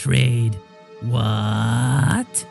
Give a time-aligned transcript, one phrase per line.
[0.00, 0.56] Trade.
[1.02, 2.46] What?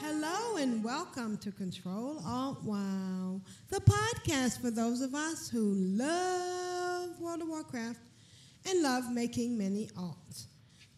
[0.00, 7.20] Hello and welcome to Control Alt Wow, the podcast for those of us who love
[7.20, 8.00] World of Warcraft
[8.66, 10.46] and love making many alts.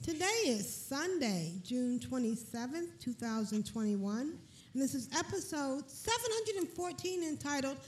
[0.04, 4.38] Today is Sunday, June 27th, 2021,
[4.74, 7.78] and this is episode 714 entitled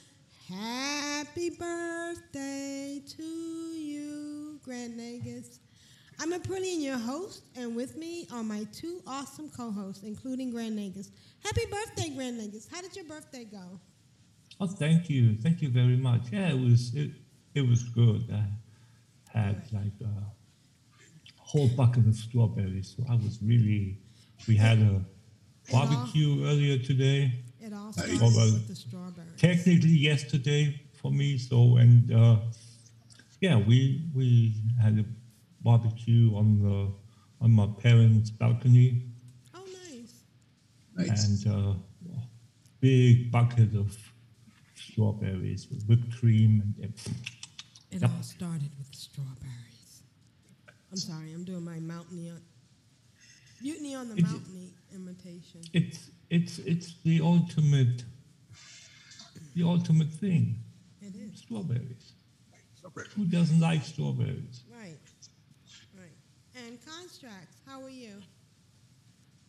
[0.48, 4.17] Happy Birthday to You,
[4.68, 5.60] Grand Nagus.
[6.20, 11.08] I'm Aprillian, your host, and with me are my two awesome co-hosts, including Grand Nagus.
[11.42, 12.70] Happy birthday, Grand Nagus.
[12.70, 13.80] How did your birthday go?
[14.60, 16.20] Oh, thank you, thank you very much.
[16.30, 17.12] Yeah, it was it,
[17.54, 18.28] it was good.
[18.30, 18.44] I
[19.32, 23.96] had like a whole bucket of strawberries, so I was really.
[24.46, 25.00] We had a
[25.72, 27.32] barbecue earlier today.
[27.58, 29.30] It all well, with the strawberries.
[29.38, 31.38] technically yesterday for me.
[31.38, 32.36] So and uh,
[33.40, 35.04] yeah, we we had a
[35.62, 36.92] barbecue on the
[37.44, 39.02] on my parents' balcony
[39.54, 39.64] Oh,
[40.96, 41.44] nice.
[41.46, 41.74] and uh,
[42.80, 43.96] big bucket of
[44.74, 47.16] strawberries with whipped cream and everything.
[47.90, 48.10] It Yep.
[48.16, 50.02] all started with the strawberries.
[50.90, 52.40] I'm sorry, I'm doing my mountaineer,
[53.62, 55.60] mutiny on the It's- mountain imitation.
[55.72, 58.04] It's it's it's the ultimate
[59.54, 60.62] the ultimate thing.
[61.00, 62.12] It is Strawberries.
[63.16, 64.62] Who doesn't like strawberries?
[64.72, 64.98] right,
[65.96, 66.64] right.
[66.66, 68.14] And Constructs, how are you?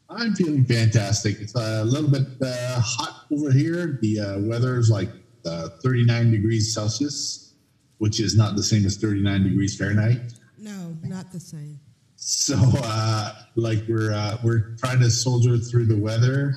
[0.09, 1.39] I'm feeling fantastic.
[1.39, 3.99] It's a little bit uh, hot over here.
[4.01, 5.09] The uh, weather is like
[5.45, 7.53] uh, 39 degrees Celsius,
[7.99, 10.33] which is not the same as 39 degrees Fahrenheit.
[10.57, 11.79] No, not the same.
[12.15, 16.55] So, uh, like we're uh, we're trying to soldier through the weather.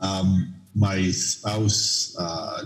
[0.00, 2.64] Um, my spouse uh,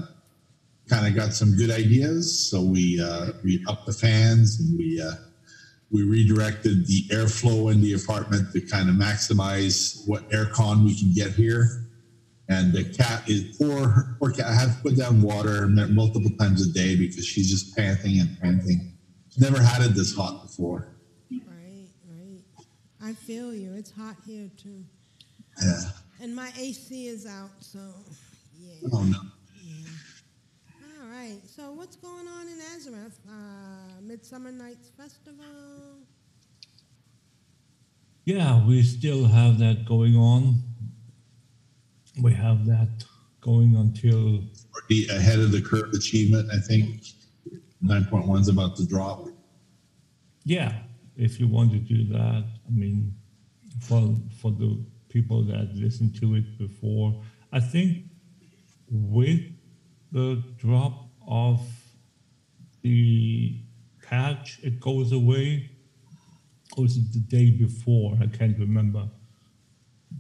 [0.89, 5.01] kind of got some good ideas, so we uh, we upped the fans and we
[5.01, 5.13] uh,
[5.91, 11.13] we redirected the airflow in the apartment to kind of maximize what aircon we can
[11.13, 11.87] get here.
[12.49, 14.17] And the cat is poor.
[14.19, 14.47] Poor cat.
[14.47, 18.39] I have to put down water multiple times a day because she's just panting and
[18.41, 18.93] panting.
[19.31, 20.89] She's never had it this hot before.
[21.31, 22.67] Right, right.
[23.03, 23.73] I feel you.
[23.75, 24.85] It's hot here too.
[25.63, 25.81] Yeah.
[26.21, 27.79] And my AC is out, so
[28.59, 28.89] yeah.
[28.93, 29.19] Oh no.
[29.63, 29.87] yeah.
[31.25, 31.41] All right.
[31.47, 33.19] So what's going on in Azeroth?
[33.27, 35.45] Uh, Midsummer Nights Festival.
[38.25, 40.63] Yeah, we still have that going on.
[42.23, 43.05] We have that
[43.41, 44.43] going until
[44.75, 47.01] Already ahead of the curve achievement, I think.
[47.83, 49.27] 9.1 is about to drop.
[50.45, 50.73] yeah,
[51.17, 52.45] if you want to do that.
[52.67, 53.15] I mean,
[53.81, 58.05] for for the people that listened to it before, I think
[58.91, 59.41] with
[60.13, 61.61] the drop of
[62.83, 63.57] the
[64.03, 65.71] patch, it goes away.
[66.77, 68.17] It the day before?
[68.21, 69.09] I can't remember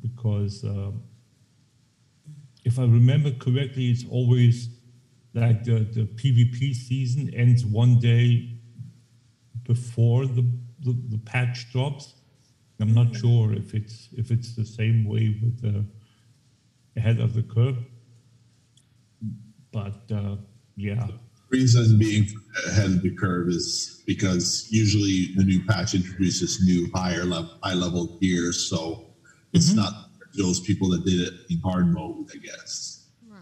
[0.01, 0.93] because uh,
[2.65, 4.69] if I remember correctly, it's always
[5.35, 8.55] like the, the PvP season ends one day
[9.65, 10.45] before the,
[10.81, 12.15] the, the patch drops.
[12.81, 15.85] I'm not sure if it's if it's the same way with the
[16.97, 17.79] ahead of the curve,
[19.73, 20.37] but uh,
[20.77, 21.07] yeah,
[21.51, 22.27] Reason being
[22.67, 27.75] ahead of the curve is because usually the new patch introduces new higher level high
[27.75, 29.07] level gear, so
[29.53, 33.07] it's not those people that did it in hard mode, I guess.
[33.29, 33.41] Right.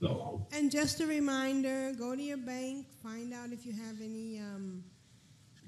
[0.00, 4.38] So And just a reminder: go to your bank, find out if you have any
[4.38, 4.82] um,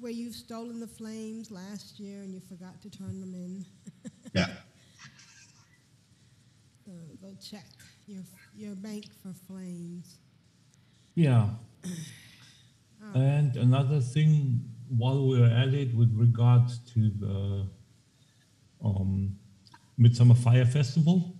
[0.00, 3.64] where you've stolen the flames last year and you forgot to turn them in.
[4.34, 4.46] yeah.
[6.86, 7.66] So go check
[8.06, 8.22] your
[8.60, 10.18] your bank for flames.
[11.14, 11.48] yeah.
[13.14, 17.66] And another thing, while we're at it, with regards to the
[18.84, 19.36] um,
[19.96, 21.34] Midsummer Fire Festival,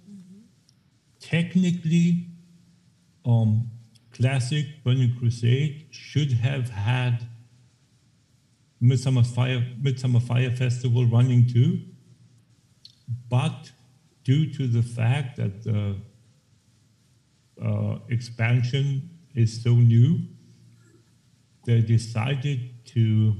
[1.20, 2.28] technically,
[3.26, 3.70] um,
[4.12, 7.28] Classic Burning Crusade should have had
[8.80, 11.80] Midsummer Fire Midsummer Fire Festival running too,
[13.28, 13.70] but
[14.24, 15.96] due to the fact that the
[18.08, 20.20] expansion is so new,
[21.66, 23.34] they decided to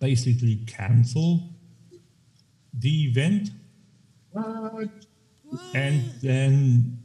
[0.00, 1.50] basically cancel
[2.72, 3.50] the event
[5.74, 6.98] and then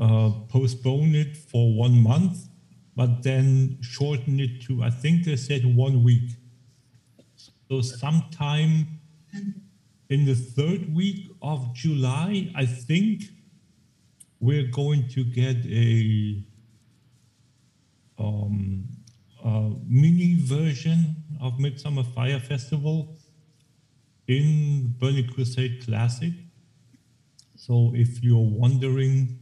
[0.00, 2.48] uh, postpone it for one month,
[2.94, 6.30] but then shorten it to, I think they said one week.
[7.68, 9.00] So sometime
[10.08, 13.24] in the third week of July, I think
[14.40, 16.42] we're going to get a,
[18.18, 18.84] um,
[19.86, 23.16] mini version of Midsummer Fire Festival
[24.26, 26.32] in Burning Crusade Classic.
[27.56, 29.38] So if you're wondering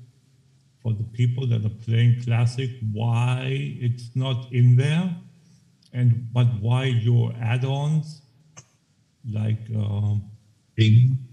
[0.83, 3.47] for the people that are playing Classic why
[3.81, 5.17] it's not in there,
[5.93, 8.23] and but why your add-ons
[9.31, 10.25] like um,
[10.77, 11.24] Ping.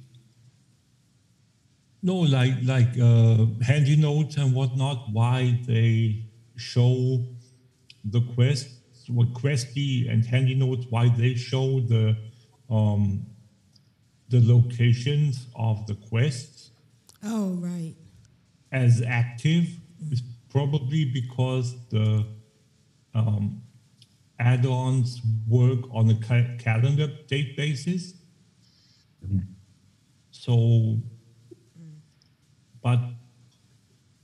[2.02, 5.10] No, like like uh, handy notes and whatnot.
[5.12, 6.26] Why they
[6.56, 7.26] show
[8.04, 10.86] the quests, what questy and handy notes?
[10.90, 12.18] Why they show the
[12.70, 13.26] um,
[14.30, 16.72] the locations of the quests
[17.24, 17.96] Oh, right.
[18.72, 19.68] as active
[20.10, 22.26] is probably because the
[23.14, 23.62] um,
[24.40, 28.14] add-ons work on a ca- calendar date basis.
[30.32, 30.98] So,
[32.82, 33.00] but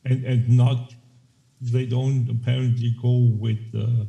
[0.06, 0.94] and and not
[1.60, 4.08] they don't apparently go with the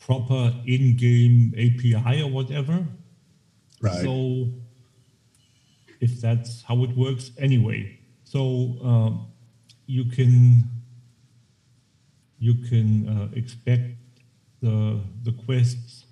[0.00, 2.86] proper in-game API or whatever.
[3.80, 4.02] Right.
[4.02, 4.48] So,
[6.00, 9.26] if that's how it works, anyway, so um,
[9.86, 10.64] you can
[12.38, 13.94] you can uh, expect
[14.60, 16.06] the the quests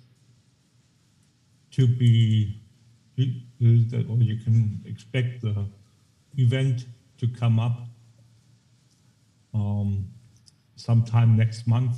[1.71, 2.61] to be
[3.17, 5.65] or you can expect the
[6.37, 6.85] event
[7.17, 7.87] to come up
[9.53, 10.07] um,
[10.75, 11.97] sometime next month.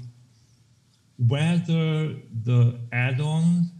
[1.17, 3.71] Whether the add-ons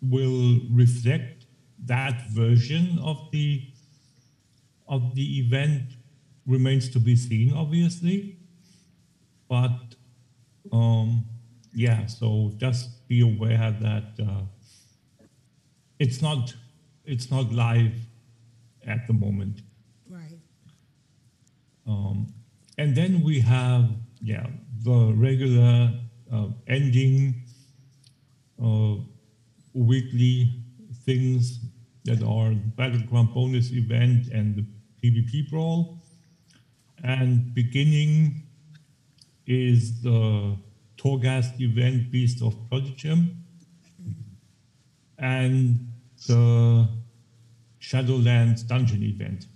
[0.00, 1.46] will reflect
[1.84, 3.62] that version of the
[4.88, 5.82] of the event
[6.46, 8.38] remains to be seen, obviously.
[9.48, 9.96] But
[10.72, 11.24] um,
[11.74, 14.42] yeah, so just be aware that uh,
[15.98, 16.54] it's not
[17.04, 17.94] it's not live
[18.86, 19.60] at the moment.
[21.86, 22.32] Um,
[22.78, 23.90] and then we have,
[24.20, 24.46] yeah,
[24.82, 25.92] the regular
[26.32, 27.42] uh, ending
[28.62, 28.96] uh,
[29.72, 30.62] weekly
[31.04, 31.60] things
[32.04, 34.64] that are Battleground bonus event and the
[35.02, 36.02] PvP brawl.
[37.04, 38.42] And beginning
[39.46, 40.56] is the
[40.96, 43.36] Torghast event Beast of Prodigum
[45.18, 45.92] and
[46.26, 46.88] the
[47.80, 49.46] Shadowlands dungeon event.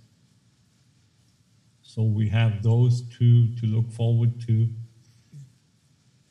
[1.93, 4.69] So we have those two to look forward to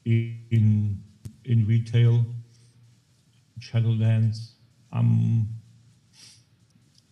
[0.07, 1.03] in
[1.45, 2.25] in retail.
[3.59, 4.53] Shadowlands.
[4.91, 5.51] Um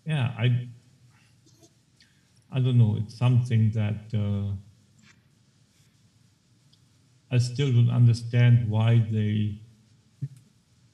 [0.07, 0.67] yeah, I
[2.51, 2.97] I don't know.
[2.99, 4.55] It's something that uh,
[7.31, 9.61] I still don't understand why they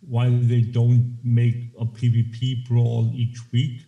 [0.00, 3.82] why they don't make a PvP brawl each week.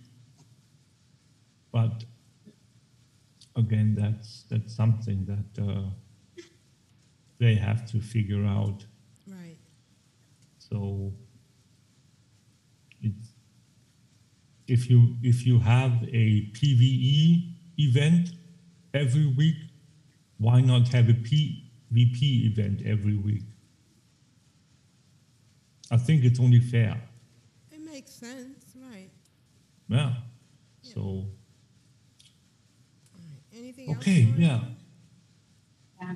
[1.72, 2.04] But
[3.56, 5.90] again, that's that's something that uh,
[7.38, 8.85] they have to figure out.
[9.28, 9.59] Right.
[10.59, 11.12] So
[13.02, 13.30] it's
[14.69, 18.30] if you if you have a PVE event
[18.95, 19.57] every week,
[20.38, 23.45] why not have a PvP event every week?
[25.90, 27.00] I think it's only fair.
[27.71, 28.75] It makes sense.
[28.75, 29.11] Right.
[29.88, 30.14] Yeah.
[30.83, 31.46] So All right.
[33.66, 33.99] Anything else?
[33.99, 34.76] okay, Lauren?
[36.00, 36.14] yeah.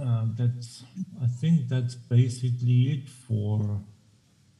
[0.00, 0.84] Uh, that's
[1.20, 3.80] I think that's basically it for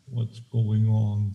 [0.07, 1.35] what's going on.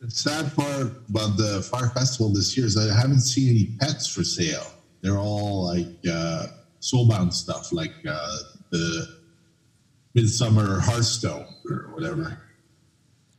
[0.00, 4.08] The sad part about the Fire Festival this year is I haven't seen any pets
[4.12, 4.66] for sale.
[5.00, 6.46] They're all like uh,
[6.80, 8.36] soulbound stuff, like uh,
[8.70, 9.20] the
[10.14, 12.42] Midsummer Hearthstone or whatever.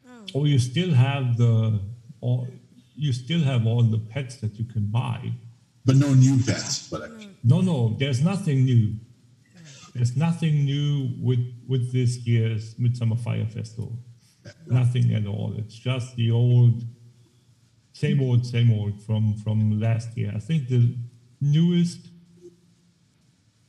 [0.07, 0.25] Oh.
[0.35, 1.81] Oh, you still have the
[2.21, 2.47] all
[2.95, 5.33] you still have all the pets that you can buy.
[5.85, 6.89] But no new pets.
[6.89, 8.95] But I mean, No, no, there's nothing new.
[9.93, 13.99] There's nothing new with with this year's Midsummer Fire Festival.
[14.67, 15.53] Nothing at all.
[15.57, 16.83] It's just the old,
[17.93, 20.31] same old, same old from from last year.
[20.35, 20.95] I think the
[21.41, 22.07] newest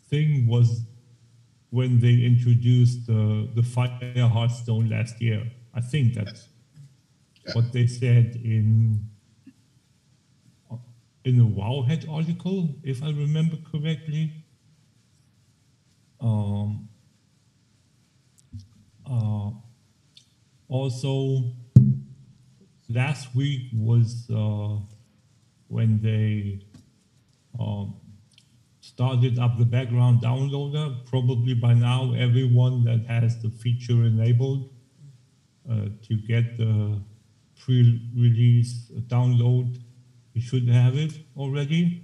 [0.08, 0.84] thing was
[1.70, 5.50] when they introduced the the Fire Hearthstone last year.
[5.74, 6.48] I think that's
[7.44, 7.54] Yeah.
[7.54, 9.08] what they said in
[11.24, 14.32] in a Wowhead article, if I remember correctly.
[16.20, 16.88] Um,
[19.08, 19.50] uh,
[20.68, 21.52] also,
[22.88, 24.76] last week was uh,
[25.68, 26.64] when they
[27.58, 27.94] um,
[28.80, 31.04] started up the background downloader.
[31.06, 34.70] Probably by now, everyone that has the feature enabled
[35.70, 37.00] uh, to get the
[37.58, 39.80] pre-release download,
[40.34, 42.02] you should have it already.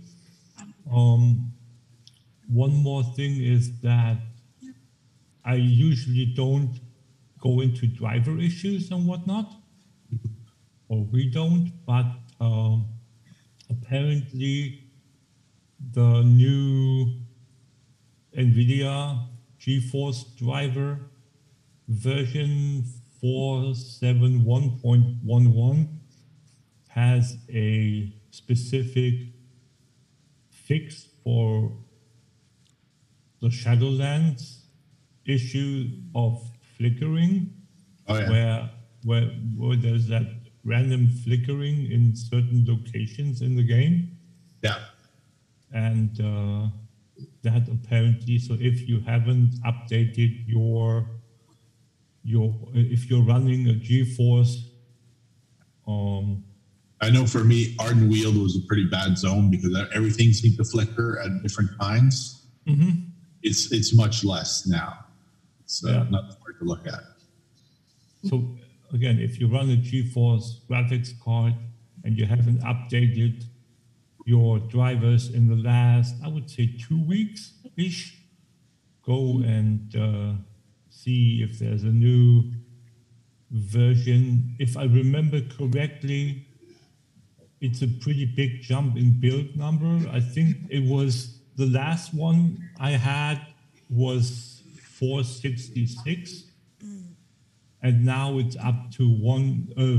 [0.92, 1.52] Um,
[2.48, 4.18] one more thing is that
[5.44, 6.78] I usually don't
[7.40, 9.54] go into driver issues and whatnot,
[10.88, 12.06] or we don't, but
[12.40, 12.86] um,
[13.70, 14.84] apparently
[15.92, 17.20] the new
[18.36, 19.26] NVIDIA
[19.60, 20.98] GeForce driver
[21.88, 22.84] version
[23.22, 25.88] 471.11
[26.88, 29.14] has a specific
[30.50, 31.72] fix for
[33.40, 34.62] the Shadowlands
[35.26, 36.42] issue of
[36.76, 37.54] flickering,
[38.10, 38.30] Oh, yeah.
[38.30, 38.70] where,
[39.04, 40.26] where where there's that
[40.64, 44.16] random flickering in certain locations in the game,
[44.62, 44.78] Yeah.
[45.72, 46.68] and uh,
[47.42, 51.10] that apparently, so if you haven't updated your
[52.24, 54.56] your if you're running a GeForce,
[55.86, 56.44] um,
[57.00, 61.20] I know for me, Ardenweald was a pretty bad zone because everything seemed to flicker
[61.24, 62.46] at different times.
[63.42, 65.04] It's it's much less now.
[65.66, 66.06] so Yeah.
[66.10, 67.02] not hard to look at.
[68.24, 68.56] So
[68.92, 71.54] again, if you run a GeForce graphics card
[72.04, 73.44] and you haven't updated
[74.24, 78.18] your drivers in the last, I would say two weeks ish,
[79.02, 80.32] go and uh,
[80.90, 82.50] see if there's a new
[83.50, 84.56] version.
[84.58, 86.47] If I remember correctly,
[87.60, 90.08] it's a pretty big jump in build number.
[90.10, 93.40] I think it was the last one I had
[93.90, 94.62] was
[94.98, 96.44] 466
[97.82, 99.98] and now it's up to one uh,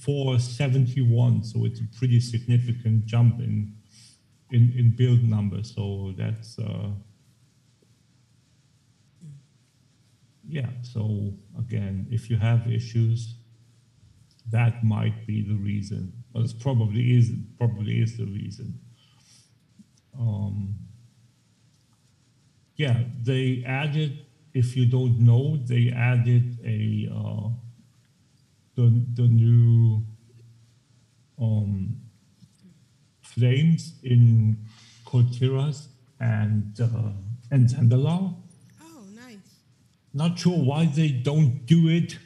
[0.00, 3.72] 471 so it's a pretty significant jump in
[4.50, 5.62] in in build number.
[5.62, 6.90] So that's uh
[10.46, 10.70] yeah.
[10.82, 13.34] So again if you have issues
[14.50, 18.78] that might be the reason well it probably is probably is the reason
[20.18, 20.74] um
[22.76, 24.24] yeah they added
[24.54, 27.48] if you don't know, they added a uh,
[28.76, 30.02] the the new
[31.40, 31.96] um,
[33.20, 34.56] flames in
[35.04, 35.88] Kul Tiras
[36.20, 37.10] and uh,
[37.50, 38.36] and Zandalar.
[38.80, 39.58] Oh, nice.
[40.12, 42.16] Not sure why they don't do it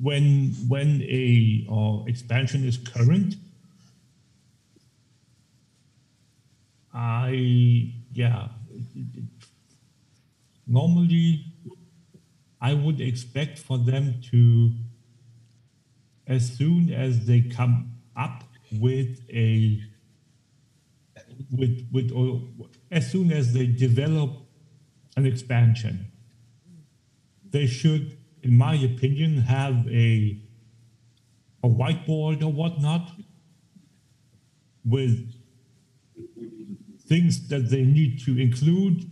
[0.00, 3.36] when when a uh, expansion is current.
[6.92, 8.48] I yeah.
[10.66, 11.44] normally
[12.60, 14.70] I would expect for them to,
[16.26, 19.80] as soon as they come up with a,
[21.50, 22.42] with with or
[22.90, 24.30] as soon as they develop
[25.16, 26.06] an expansion,
[27.50, 30.40] they should, in my opinion, have a
[31.62, 33.12] a whiteboard or whatnot
[34.84, 35.34] with
[37.06, 39.10] things that they need to include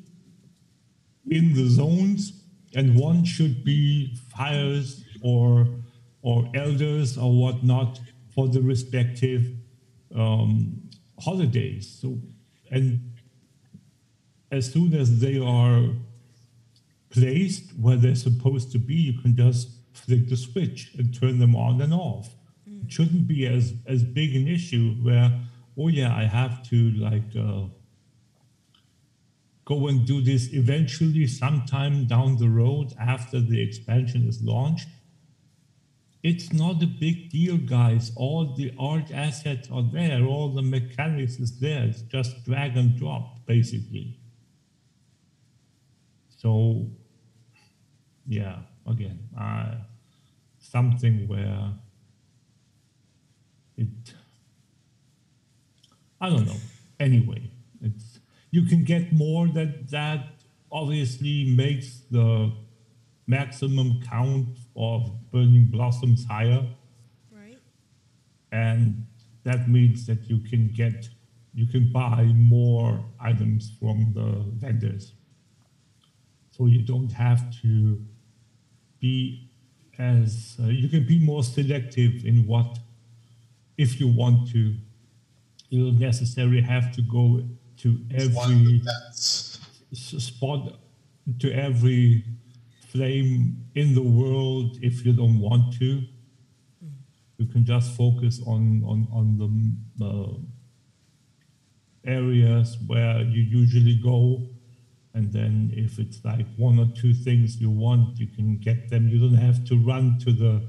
[1.30, 2.44] in the zones,
[2.74, 5.66] and one should be fires or
[6.22, 8.00] or elders or whatnot
[8.34, 9.42] for the respective
[10.14, 10.88] um,
[11.20, 11.98] holidays.
[12.00, 12.18] So,
[12.70, 13.12] and
[14.50, 15.90] as soon as they are
[17.10, 21.56] placed where they're supposed to be, you can just flick the switch and turn them
[21.56, 22.34] on and off.
[22.66, 25.40] It shouldn't be as as big an issue where,
[25.76, 27.36] oh yeah, I have to like.
[27.36, 27.66] Uh,
[29.68, 34.88] go and do this eventually sometime down the road after the expansion is launched.
[36.22, 38.10] It's not a big deal, guys.
[38.16, 41.84] All the art assets are there, all the mechanics is there.
[41.84, 44.18] It's just drag and drop, basically.
[46.38, 46.90] So,
[48.28, 49.74] yeah, again, uh,
[50.60, 51.72] something where
[53.76, 54.14] it,
[56.20, 56.56] I don't know.
[57.00, 58.18] Anyway, it's
[58.50, 60.26] you can get more that that
[60.70, 62.52] obviously makes the
[63.26, 66.66] maximum count of burning blossoms higher
[67.30, 67.58] Right.
[68.52, 69.06] and
[69.44, 71.08] that means that you can get
[71.54, 75.12] you can buy more items from the vendors
[76.50, 78.02] so you don't have to
[79.00, 79.50] be
[79.98, 82.78] as uh, you can be more selective in what
[83.76, 84.74] if you want to
[85.70, 87.42] you don't necessarily have to go
[87.76, 88.82] to every
[89.92, 90.78] spot
[91.38, 92.24] to every
[92.88, 96.02] flame in the world if you don't want to.
[97.36, 100.34] You can just focus on on on the uh,
[102.04, 104.48] areas where you usually go,
[105.18, 109.08] and then if it's like one or two things you want, you can get them.
[109.08, 110.62] You don't have to run to the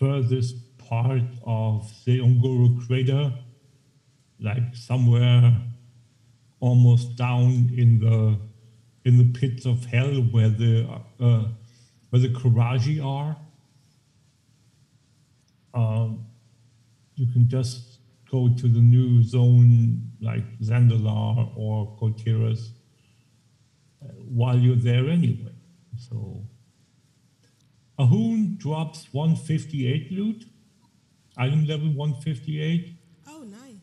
[0.00, 3.32] furthest part of the Un'Goro crater,
[4.40, 5.56] like somewhere
[6.58, 8.36] almost down in the
[9.04, 10.88] in the pits of hell where the
[11.20, 11.44] uh,
[12.10, 13.36] where the Karaji are.
[15.72, 16.26] Um,
[17.14, 22.81] you can just go to the new zone like Zandalar or Kul Tiras uh,
[24.28, 25.52] while you're there anyway.
[25.98, 26.44] So
[27.98, 30.44] Ahune drops 158 loot,
[31.36, 32.96] item level 158.
[33.28, 33.76] Oh, nice.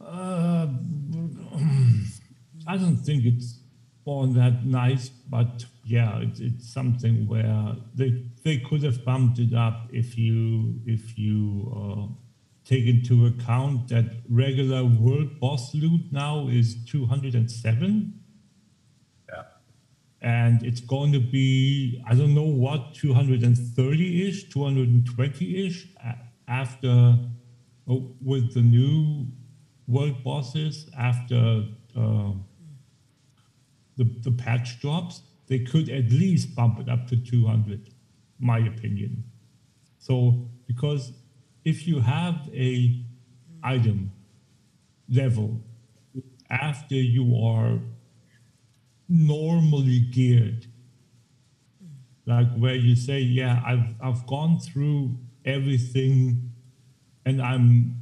[0.00, 0.66] Uh,
[2.66, 3.58] I don't think it's
[4.04, 9.54] all that nice, but yeah, it's, it's something where they they could have bumped it
[9.54, 12.06] up if you if you uh,
[12.64, 18.21] take into account that regular world boss loot now is 207 Yeah.
[20.22, 25.88] And it's going to be I don't know what 230 ish, 220 ish
[26.46, 27.18] after
[27.88, 29.26] oh, with the new
[29.88, 31.64] world bosses after
[31.96, 32.32] uh,
[33.96, 35.22] the the patch drops.
[35.48, 37.90] They could at least bump it up to 200,
[38.38, 39.24] my opinion.
[39.98, 41.12] So because
[41.64, 43.04] if you have a
[43.62, 44.12] item
[45.08, 45.60] level
[46.48, 47.78] after you are
[49.08, 50.66] normally geared.
[52.26, 56.52] Like where you say yeah i've i've gone through everything
[57.26, 57.96] and i'm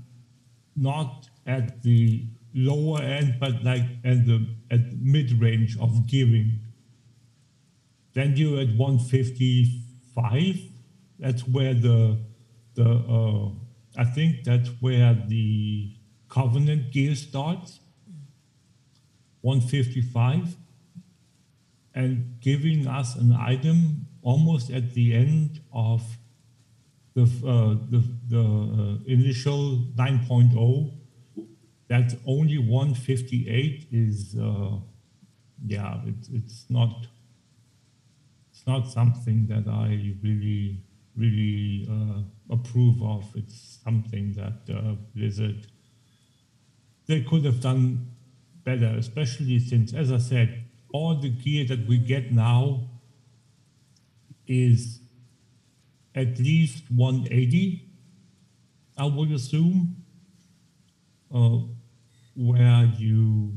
[0.76, 6.60] not at the lower end but like at the at mid range of giving.
[8.12, 10.56] then you're at 155
[11.18, 12.18] that's where the
[12.74, 13.48] the uh,
[13.96, 15.94] i think that's where the
[16.30, 17.80] covenant gear starts.
[19.42, 20.56] 155
[21.94, 26.02] and giving us an item almost at the end of
[27.14, 30.92] the uh, the, the uh, initial 9.0
[31.88, 34.76] that only 158 is uh,
[35.66, 37.06] yeah it's it's not
[38.50, 40.82] it's not something that I really
[41.16, 42.22] really uh,
[42.54, 43.24] approve of.
[43.34, 45.66] It's something that uh, Blizzard
[47.06, 48.06] they could have done
[48.62, 52.88] better especially since as I said all the gear that we get now
[54.46, 55.00] is
[56.14, 57.88] at least 180,
[58.98, 59.96] I would assume,
[61.32, 61.58] uh,
[62.34, 63.52] where you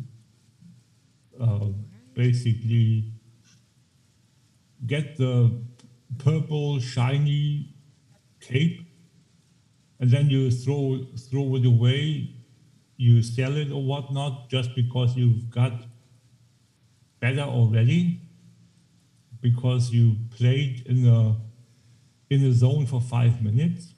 [1.41, 1.67] uh,
[2.13, 3.12] basically
[4.86, 5.63] get the
[6.19, 7.74] purple shiny
[8.39, 8.82] cape
[10.00, 12.36] and then you throw throw it away,
[12.98, 15.72] you sell it or whatnot just because you've got
[17.23, 18.19] better already
[19.39, 21.38] because you played in a
[22.29, 23.93] in a zone for five minutes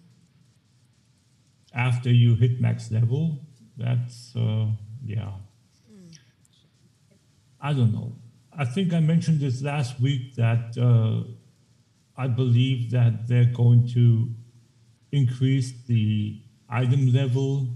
[1.74, 3.40] after you hit max level.
[3.78, 4.68] That's uh,
[5.04, 5.32] yeah.
[7.60, 8.16] I don't know.
[8.54, 11.24] I think I mentioned this last week that uh,
[12.16, 14.30] I believe that they're going to
[15.12, 17.70] increase the item level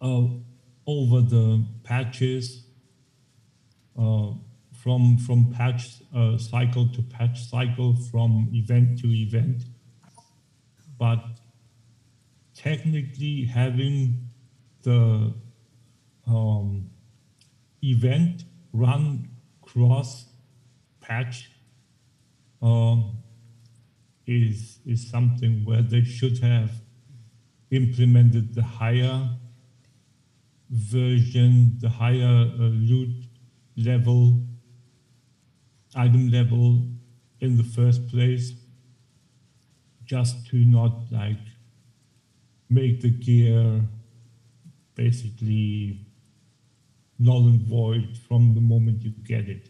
[0.00, 0.26] uh,
[0.88, 2.61] over the patches
[3.96, 9.64] from from patch uh, cycle to patch cycle, from event to event.
[10.98, 11.22] But
[12.54, 14.28] technically, having
[14.82, 15.34] the
[16.26, 16.90] um,
[17.82, 19.28] event run
[19.62, 20.26] cross
[21.00, 21.50] patch
[22.60, 23.18] um,
[24.26, 26.70] is is something where they should have
[27.70, 29.30] implemented the higher
[30.70, 33.26] version, the higher uh, loot
[33.76, 34.40] level,
[35.94, 36.82] item level
[37.40, 38.52] in the first place,
[40.04, 41.38] just to not like
[42.68, 43.82] make the gear
[44.94, 46.06] basically
[47.18, 49.68] null and void from the moment you get it.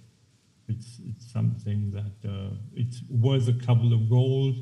[0.68, 4.56] It's it's something that uh, it's worth a couple of gold.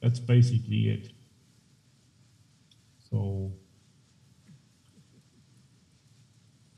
[0.00, 1.12] That's basically it.
[3.10, 3.52] So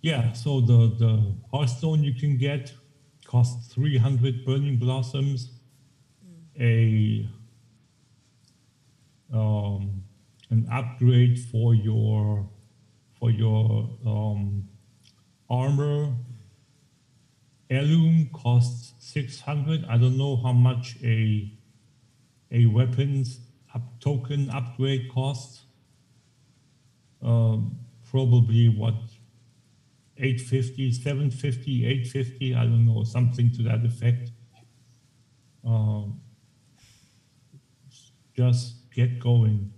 [0.03, 2.73] yeah, so the the Hearthstone you can get
[3.27, 5.51] costs 300 burning blossoms.
[6.59, 7.29] A
[9.33, 10.03] um,
[10.51, 12.49] an upgrade for your
[13.19, 14.69] for your um,
[15.51, 16.13] armor.
[17.69, 21.51] Heirloom costs 600 i don't know how much a
[22.53, 23.41] a weapons
[23.75, 25.65] up token upgrade costs.
[27.23, 27.79] Um,
[28.11, 28.95] probably what
[30.19, 34.31] 850 750 850 i don't know something to that effect.
[35.65, 36.21] Um,
[38.35, 39.73] just get going.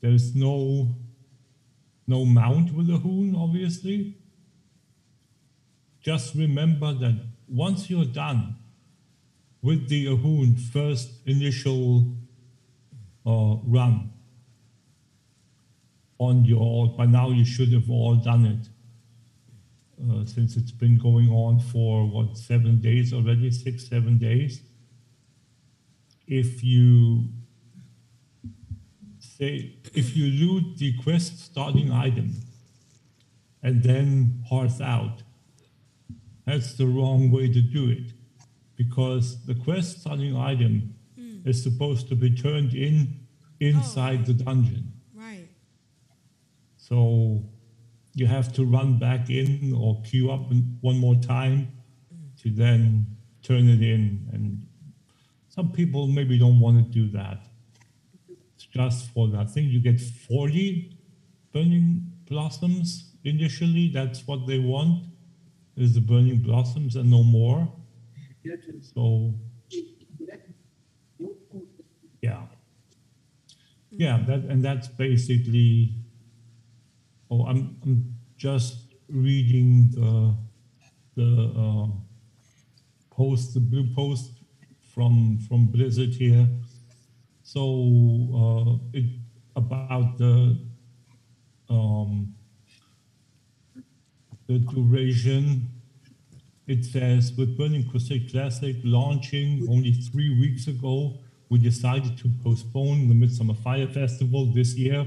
[0.00, 0.94] There's no
[2.06, 4.16] no mount with Ahune obviously.
[6.00, 8.56] Just remember that once you're done
[9.62, 12.16] with the Ahune first initial
[13.26, 14.12] uh, run
[16.18, 18.68] on your, by now you should have all done it.
[20.00, 24.62] Uh, since it's been going on for what, seven days already, six, seven days.
[26.26, 27.24] If you
[29.18, 32.34] say, if you loot the quest starting item
[33.60, 35.22] and then hearth out,
[36.46, 38.12] that's the wrong way to do it
[38.76, 40.94] because the quest starting item
[41.44, 43.26] is supposed to be turned in
[43.58, 44.92] inside the dungeon.
[45.14, 45.48] Right.
[46.76, 47.42] So
[48.18, 50.50] you have to run back in or queue up
[50.80, 51.70] one more time
[52.42, 53.06] to then
[53.42, 54.28] turn it in.
[54.32, 54.66] And
[55.48, 57.46] some people maybe don't want to do that.
[58.54, 59.66] It's just for that thing.
[59.66, 60.96] You get 40
[61.52, 63.90] burning blossoms initially.
[63.94, 65.04] That's what they want
[65.76, 67.72] is the burning blossoms and no more.
[68.94, 69.34] So
[72.20, 72.42] yeah.
[73.90, 75.94] Yeah, that and that's basically
[77.30, 80.34] oh I'm I'm just reading the
[81.16, 81.86] the uh,
[83.10, 84.32] post the blue post
[84.94, 86.48] from from Blizzard here.
[87.42, 87.62] So
[88.42, 89.06] uh, it
[89.56, 90.58] about the
[91.68, 92.34] um,
[94.46, 95.68] the duration.
[96.66, 103.08] It says with Burning Crusade Classic launching only three weeks ago, we decided to postpone
[103.08, 105.06] the Midsummer Fire Festival this year.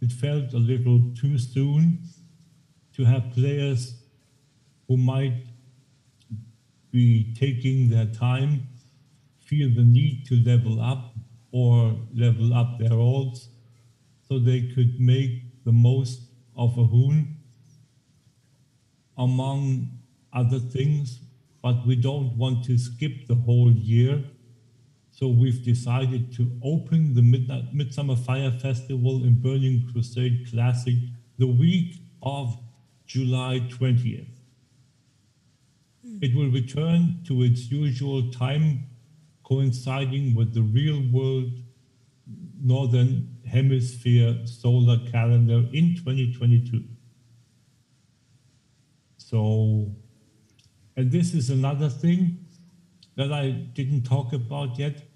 [0.00, 2.00] It felt a little too soon
[2.94, 4.02] to have players
[4.86, 5.46] who might
[6.90, 8.68] be taking their time
[9.48, 11.14] feel the need to level up
[11.52, 13.48] or level up their odds
[14.28, 16.20] so they could make the most
[16.54, 17.34] of Ahune
[19.16, 19.88] among
[20.32, 21.20] other things,
[21.62, 24.22] but we don't want to skip the whole year.
[25.18, 30.94] So we've decided to open the Midnight, Midsummer Fire Festival in Burning Crusade Classic
[31.38, 32.56] the week of
[33.04, 34.28] July 20th.
[36.04, 36.18] Hmm.
[36.22, 38.86] It will return to its usual time,
[39.42, 41.50] coinciding with the real world
[42.62, 46.84] Northern Hemisphere solar calendar in 2022.
[49.16, 49.90] So,
[50.96, 52.46] and this is another thing
[53.16, 55.07] that I didn't talk about yet.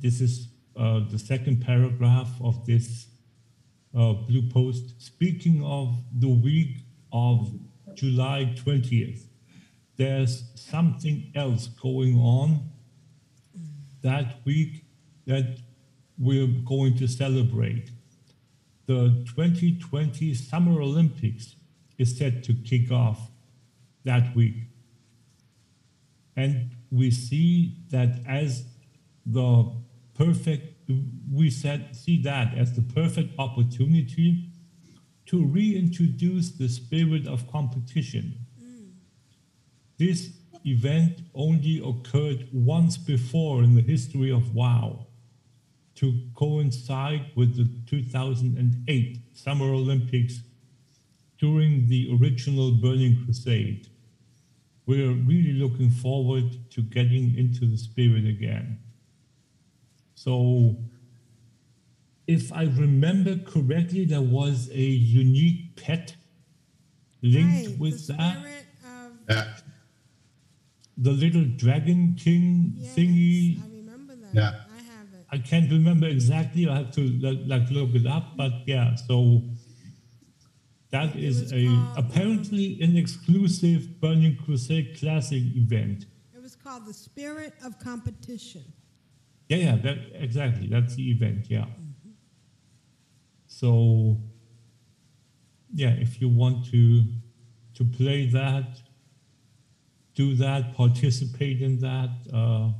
[0.00, 3.08] This is uh, the second paragraph of this
[3.94, 5.00] uh, blue post.
[5.00, 6.78] Speaking of the week
[7.12, 7.52] of
[7.94, 9.24] July 20th,
[9.96, 12.70] there's something else going on
[14.02, 14.86] that week
[15.26, 15.58] that
[16.18, 17.90] we're going to celebrate.
[18.86, 21.56] The 2020 Summer Olympics
[21.98, 23.30] is set to kick off
[24.04, 24.56] that week.
[26.36, 28.64] And we see that as
[29.26, 29.72] the
[30.20, 30.90] perfect,
[31.32, 34.50] we said, see that as the perfect opportunity
[35.24, 38.34] to reintroduce the spirit of competition.
[38.62, 38.90] Mm.
[39.96, 40.32] This
[40.66, 45.06] event only occurred once before in the history of WoW
[45.94, 50.42] to coincide with the 2008 Summer Olympics
[51.38, 53.88] during the original Burning Crusade.
[54.84, 58.80] We're really looking forward to getting into the spirit again.
[60.24, 60.76] So,
[62.26, 66.14] if I remember correctly, there was a unique pet
[67.22, 68.36] linked Right, with the that.
[68.84, 69.56] of Yeah,
[70.98, 73.62] The little dragon king yes, thingy.
[73.64, 74.34] I remember that.
[74.34, 74.64] Yeah.
[74.78, 75.26] I have it.
[75.32, 76.68] I can't remember exactly.
[76.68, 78.96] I have to like, like look it up, but yeah.
[78.96, 79.42] So
[80.90, 86.04] that It is a called, um, apparently an exclusive Burning Crusade Classic event.
[86.36, 88.64] It was called the spirit of competition.
[89.50, 90.68] Yeah, yeah, that exactly.
[90.68, 91.50] That's the event.
[91.50, 91.66] Yeah.
[93.48, 94.16] So
[95.74, 97.02] yeah, if you want to
[97.74, 98.80] to play that,
[100.14, 102.10] do that, participate in that.
[102.32, 102.70] Uh,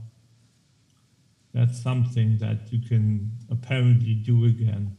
[1.53, 4.97] that's something that you can apparently do again,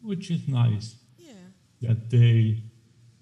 [0.00, 1.32] which is nice Yeah.
[1.80, 2.62] that they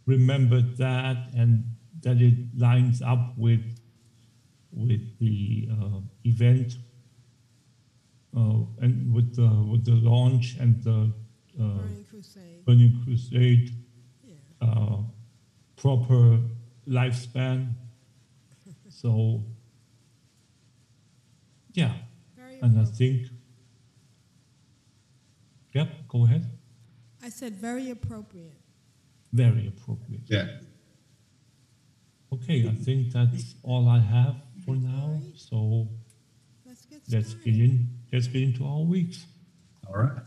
[0.05, 1.65] remembered that and
[2.03, 3.80] that it lines up with
[4.73, 6.75] with the uh, event
[8.37, 11.13] uh, and with the with the launch and the
[11.61, 12.65] uh, Burning Crusade.
[12.65, 13.71] Burning Crusade
[14.25, 14.35] Yeah.
[14.61, 14.99] uh,
[15.77, 16.39] proper
[16.87, 17.75] lifespan.
[18.91, 19.43] So
[21.73, 21.95] yeah,
[22.37, 23.29] Very and I think
[25.73, 26.45] yep, go ahead.
[27.23, 28.59] I said very appropriate.
[29.33, 30.23] Very appropriate.
[30.27, 30.49] Yeah.
[32.33, 35.21] Okay, I think that's all I have for now.
[35.37, 35.89] So
[36.67, 37.89] Let's get let's get in.
[38.13, 39.27] Let's get into our weeks.
[39.89, 40.23] All right.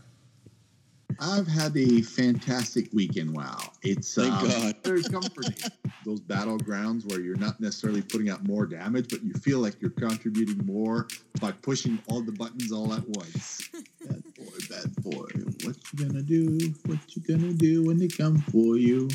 [1.20, 3.34] I've had a fantastic weekend.
[3.34, 4.76] Wow, it's Thank um, God.
[4.84, 5.70] very comforting.
[6.04, 9.90] Those battlegrounds where you're not necessarily putting out more damage, but you feel like you're
[9.90, 11.06] contributing more
[11.40, 13.68] by pushing all the buttons all at once.
[14.06, 15.28] bad boy, bad boy,
[15.62, 16.74] what you gonna do?
[16.86, 19.08] What you gonna do when they come for you?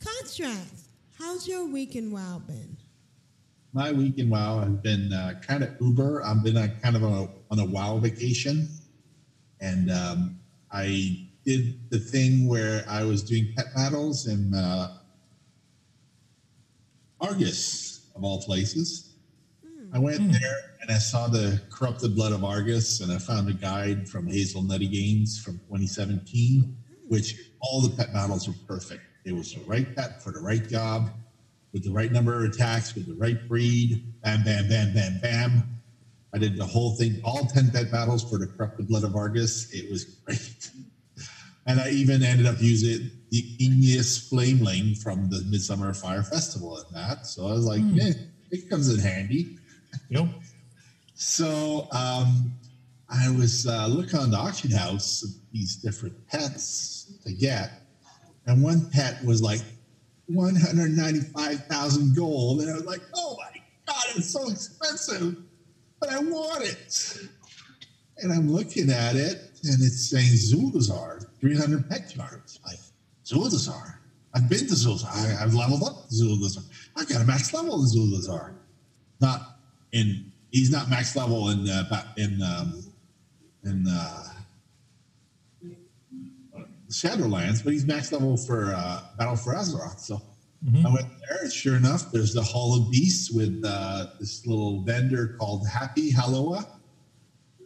[0.00, 0.87] Contrast.
[1.18, 2.76] How's your week in WoW been?
[3.72, 6.22] My week in WoW has been uh, kind of uber.
[6.24, 8.68] I've been uh, kind of on a, on a WoW vacation,
[9.60, 10.38] and um,
[10.70, 14.96] I did the thing where I was doing pet battles in uh,
[17.20, 19.16] Argus, of all places.
[19.92, 23.54] I went there and I saw the corrupted blood of Argus, and I found a
[23.54, 26.76] guide from Hazel Nutty Games from 2017,
[27.08, 29.02] which all the pet battles were perfect.
[29.24, 31.10] It was the right pet for the right job,
[31.72, 34.04] with the right number of attacks, with the right breed.
[34.22, 35.80] Bam, bam, bam, bam, bam.
[36.34, 39.72] I did the whole thing, all 10 pet battles for the corrupted blood of Argus.
[39.72, 40.70] It was great.
[41.66, 46.90] And I even ended up using the Igneous Flameling from the Midsummer Fire Festival at
[46.94, 47.26] that.
[47.26, 48.12] So I was like, yeah,
[48.50, 49.58] it comes in handy.
[50.08, 50.28] Yep.
[51.14, 52.54] So um,
[53.10, 57.70] I was uh, looking on the auction house these different pets to get,
[58.48, 59.60] and one pet was like
[60.26, 65.36] 195,000 gold, and I was like, oh my god, it's so expensive,
[66.00, 67.18] but I want it.
[68.18, 72.58] And I'm looking at it, and it's saying Zuldazar, 300 pet charms.
[72.66, 72.78] Like
[73.24, 73.96] Zuldazar.
[74.34, 75.08] I've been to Zuldazar.
[75.08, 76.64] I, I've leveled up Zuldazar.
[76.96, 78.54] I've got a max level in Zuldazar.
[79.20, 79.58] Not
[79.92, 82.82] in he's not max level in uh, in um,
[83.64, 84.27] in uh,
[86.90, 90.00] Shadowlands, but he's max level for uh, Battle for Azeroth.
[90.00, 90.20] So
[90.84, 94.82] I went there, and sure enough, there's the Hall of Beasts with uh, this little
[94.82, 96.66] vendor called Happy Haloa,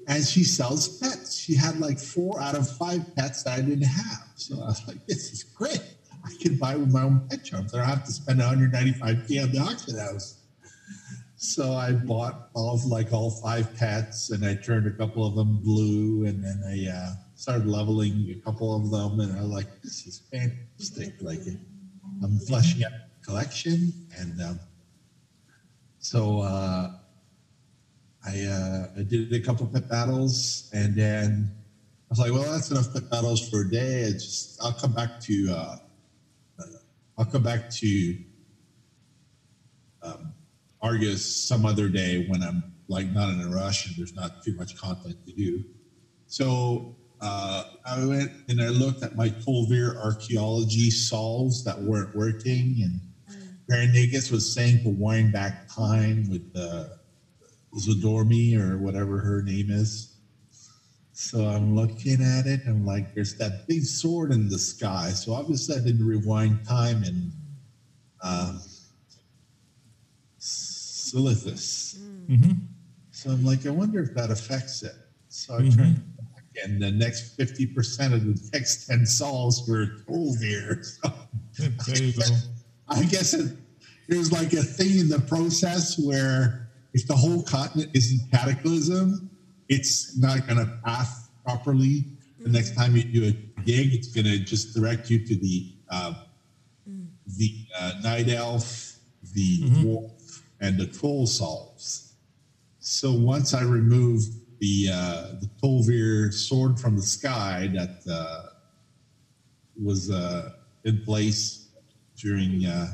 [0.09, 1.39] and she sells pets.
[1.39, 4.29] She had like four out of five pets that I didn't have.
[4.35, 5.83] So I was like, this is great.
[6.25, 7.75] I can buy with my own pet charms.
[7.75, 10.39] I don't have to spend 195k on the auction house.
[11.37, 15.35] So I bought all of like all five pets, and I turned a couple of
[15.35, 19.51] them blue, and then I uh, started leveling a couple of them, and I was
[19.51, 21.41] like, "This is fantastic!" Like,
[22.23, 22.93] I'm fleshing out
[23.25, 24.61] collection, and um,
[25.99, 26.89] so uh,
[28.25, 32.71] I uh, I did a couple pit battles, and then I was like, "Well, that's
[32.71, 34.07] enough pit battles for a day.
[34.07, 35.77] I just I'll come back to uh,
[37.19, 38.17] I'll come back to."
[40.03, 40.35] Um,
[40.81, 44.53] Argus some other day when I'm like not in a rush and there's not too
[44.57, 45.65] much content to do.
[46.27, 46.89] So
[47.23, 53.01] uh, I went and I looked at my Tol'vir archaeology solves that weren't working, and
[53.69, 53.93] Baron
[54.31, 56.85] was saying to wind back time with uh,
[57.79, 60.11] Zidormi or whatever her name is.
[61.13, 62.63] So I'm looking at it.
[62.67, 65.11] I'm like, there's that big sword in the sky.
[65.13, 67.33] So obviously I didn't rewind time and.
[68.23, 68.61] Um,
[70.41, 71.99] Silithus.
[73.13, 74.97] So I'm like, I wonder if that affects it.
[75.29, 76.12] So I turned back,
[76.63, 80.85] and the next 50% of the next 10 solves were Tol'vir.
[81.55, 82.25] So There you go.
[82.89, 83.55] I guess it,
[84.09, 89.29] there's like a thing in the process where if the whole continent isn't cataclysm,
[89.69, 92.07] it's not going to path properly.
[92.41, 95.75] The next time you do a gig, it's going to just direct you to the
[95.91, 96.15] uh,
[97.37, 98.97] the uh, night elf,
[99.35, 102.15] the dwarf, and the troll solves.
[102.81, 108.51] So once I removed the uh, the Tol'vir sword from the sky that uh,
[109.83, 110.53] was uh,
[110.85, 111.71] in place
[112.17, 112.87] during uh,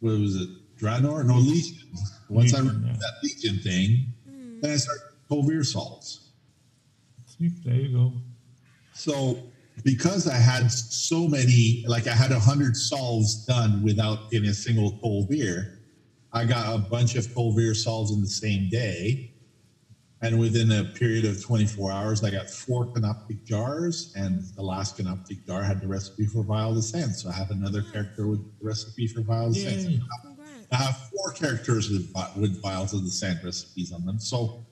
[0.00, 1.26] what was it, Draenor?
[1.26, 1.88] No, Legion.
[2.30, 2.92] Once I Legion, removed yeah.
[3.00, 4.06] that Legion thing,
[4.62, 6.30] then I started Tol'vir solves.
[7.26, 8.12] See, there you go.
[8.94, 9.38] So
[9.84, 14.54] because I had so many, like I had a hundred solves done without getting a
[14.54, 15.80] single cold beer,
[16.32, 19.27] I got a bunch of Tol'vir solves in the same day.
[20.20, 24.96] And within a period of 24 hours, I got four canoptic jars, and the last
[24.96, 27.14] canoptic jar had the recipe for Vial of Sand.
[27.14, 29.80] So I have another character with the recipe for Vial of Sand.
[29.92, 30.00] Yay.
[30.72, 34.18] I have four characters with, vi- with Vials of the Sand recipes on them.
[34.18, 34.66] So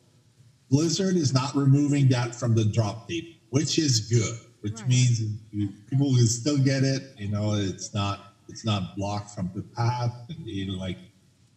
[0.69, 4.89] Blizzard is not removing that from the drop table, which is good, which Right.
[4.89, 5.21] means
[5.53, 7.15] you, people can still get it.
[7.19, 10.99] You know, it's not it's not blocked from the path, and you know, like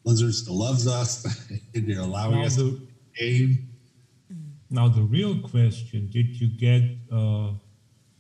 [0.04, 1.26] Blizzard still loves us.
[1.74, 2.88] and they're allowing Now us the, to
[3.20, 3.69] game.
[4.70, 7.54] Now the real question: Did you get uh,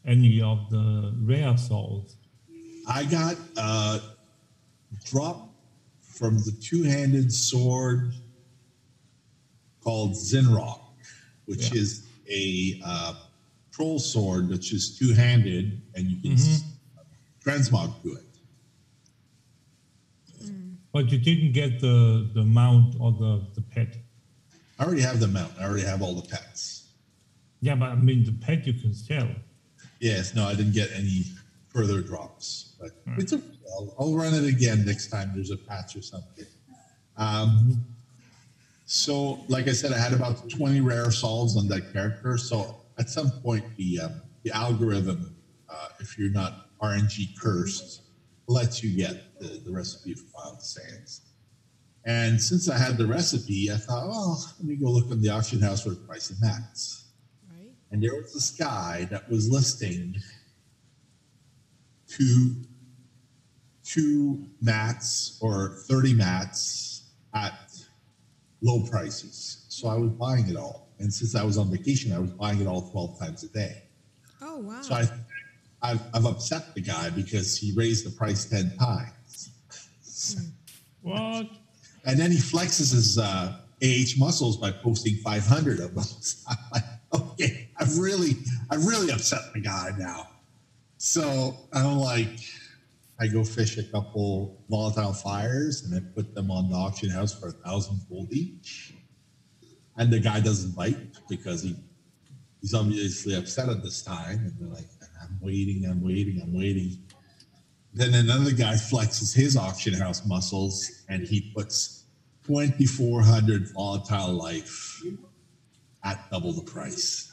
[0.05, 2.15] any of the rare solves?
[2.87, 3.99] I got uh,
[5.05, 5.49] drop
[6.01, 8.13] from the two-handed sword
[9.81, 10.81] called Zin'rokh,
[11.45, 11.79] which Yeah.
[11.81, 13.13] is a uh,
[13.71, 16.63] troll sword which is two-handed, and you can Mhm.
[17.45, 18.25] transmog to it.
[20.91, 23.95] But you didn't get the the mount or the the pet.
[24.79, 25.51] I already have the mount.
[25.59, 26.87] I already have all the pets.
[27.61, 29.27] Yeah, but I mean the pet you can sell.
[29.99, 31.25] Yes, no, I didn't get any
[31.67, 33.41] further drops, but it's a,
[33.73, 36.45] I'll, I'll run it again next time there's a patch or something.
[37.17, 37.83] Um,
[38.85, 42.37] so, like I said, I had about 20 rare solves on that character.
[42.37, 45.35] So, at some point, the um, the algorithm,
[45.69, 48.03] uh, if you're not RNG cursed,
[48.47, 51.21] lets you get the, the recipe for Wild Sands.
[52.09, 55.29] And since I had the recipe, I thought, oh, let me go look in the
[55.29, 57.05] auction house for the price of mats
[57.51, 57.69] Right?
[57.91, 60.15] and there was this guy that was listing
[62.07, 62.55] two
[63.83, 67.71] two mats or 30 mats at
[68.61, 72.19] low prices so i was buying it all and since i was on vacation i
[72.19, 73.83] was buying it all 12 times a day
[74.41, 74.81] Oh wow.
[74.81, 75.07] so I,
[75.81, 79.51] I've, I've upset the guy because he raised the price 10 times
[81.01, 81.49] What?
[82.05, 86.03] And then he flexes his uh, AH muscles by posting 500 of them.
[86.49, 86.83] I'm like,
[87.13, 88.37] okay, I've really,
[88.69, 90.27] I've really upset the guy now.
[90.97, 92.39] So I'm like,
[93.21, 97.37] I go fish a couple volatile fires and I put them on the auction house
[97.37, 98.93] for a thousand gold each.
[99.97, 101.75] And the guy doesn't bite because he
[102.61, 104.39] he's obviously upset at this time.
[104.39, 104.87] And they're like,
[105.21, 106.97] I'm waiting, I'm waiting, I'm waiting.
[107.93, 112.03] Then another guy flexes his auction house muscles and he puts
[112.45, 115.01] 2,400 volatile life
[116.03, 117.31] at double the price.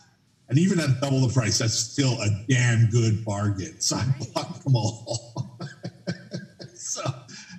[0.49, 3.81] And even at double the price, that's still a damn good bargain.
[3.81, 5.59] So I bought them all.
[6.75, 7.03] so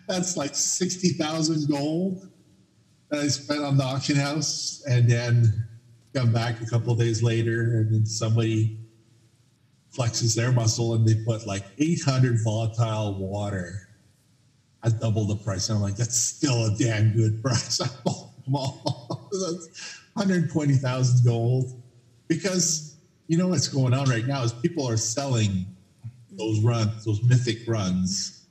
[0.08, 2.30] that's like 60,000 gold
[3.10, 4.84] that I spent on the auction house.
[4.88, 5.68] And then
[6.14, 8.80] come back a couple of days later and then somebody
[9.98, 13.90] flexes their muscle and they put like 800 volatile water
[14.84, 15.70] at double the price.
[15.70, 17.82] And I'm like, that's still a damn good price.
[17.82, 19.30] I bought them all.
[19.32, 21.82] that's 120,000 gold.
[22.28, 25.66] Because you know what's going on right now is people are selling
[26.32, 28.46] those runs, those mythic runs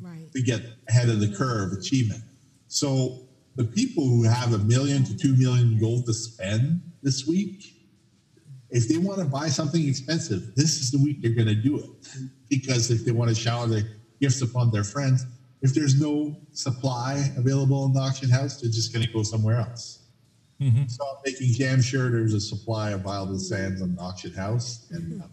[0.00, 0.30] right.
[0.32, 2.22] to get ahead of the curve achievement.
[2.68, 3.26] So
[3.56, 7.73] the people who have a million to two million gold to spend this week,
[8.74, 11.78] if they want to buy something expensive, this is the week they're going to do
[11.78, 11.86] it.
[12.50, 13.84] Because if they want to shower their
[14.20, 15.24] gifts upon their friends,
[15.62, 19.58] if there's no supply available in the auction house, they're just going to go somewhere
[19.58, 20.00] else.
[20.60, 20.90] Mhm.
[20.90, 24.86] So I'm making damn sure there's a supply of viable sands on the auction house,
[24.90, 25.26] and uh,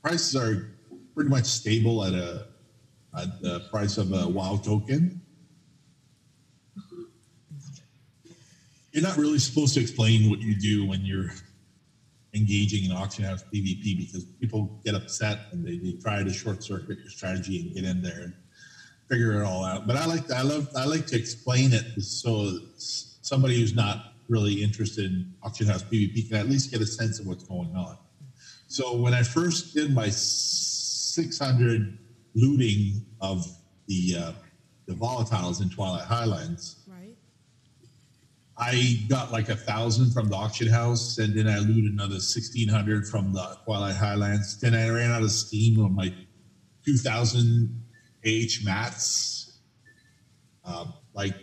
[0.00, 0.70] prices are
[1.14, 2.46] pretty much stable at a
[3.16, 5.20] at the price of a WoW token.
[8.92, 11.30] You're not really supposed to explain what you do when you're
[12.34, 16.62] engaging in auction house PvP because people get upset and they, they try to short
[16.62, 18.34] circuit your strategy and get in there and
[19.08, 19.86] figure it all out.
[19.86, 24.62] But I like I love I like to explain it so somebody who's not really
[24.62, 27.96] interested in auction house PvP can at least get a sense of what's going on.
[28.66, 31.98] So when I first did my 600
[32.34, 33.44] looting of
[33.86, 34.32] the uh,
[34.86, 37.16] the volatiles in Twilight Highlands, Right.
[38.56, 43.08] I got like a thousand from the auction house, and then I looted another 1600
[43.08, 44.60] from the Twilight Highlands.
[44.60, 46.14] Then I ran out of steam on my
[46.84, 47.82] 2000
[48.24, 49.58] AH mats.
[50.64, 51.34] Um, like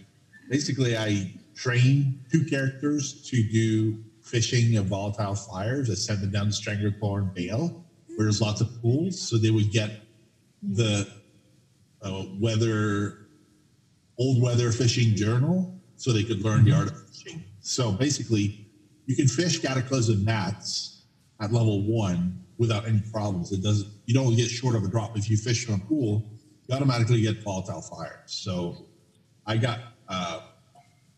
[0.50, 5.90] basically, I trained two characters to do fishing of volatile fires.
[5.90, 7.86] I sent them down to Stranglethorn Vale,
[8.16, 9.92] where there's lots of pools, so they would get
[10.64, 11.08] the
[12.02, 13.18] uh, weather
[14.18, 17.01] old weather fishing journal so they could learn the art of.
[17.72, 18.68] So basically,
[19.06, 21.04] you can fish cataclysm mats
[21.40, 23.54] at level one without any problems.
[23.54, 23.90] It doesn't.
[24.08, 26.30] You don't get short of a drop if you fish from a pool.
[26.68, 28.26] You automatically get volatile fires.
[28.26, 28.88] So
[29.48, 30.42] I got uh,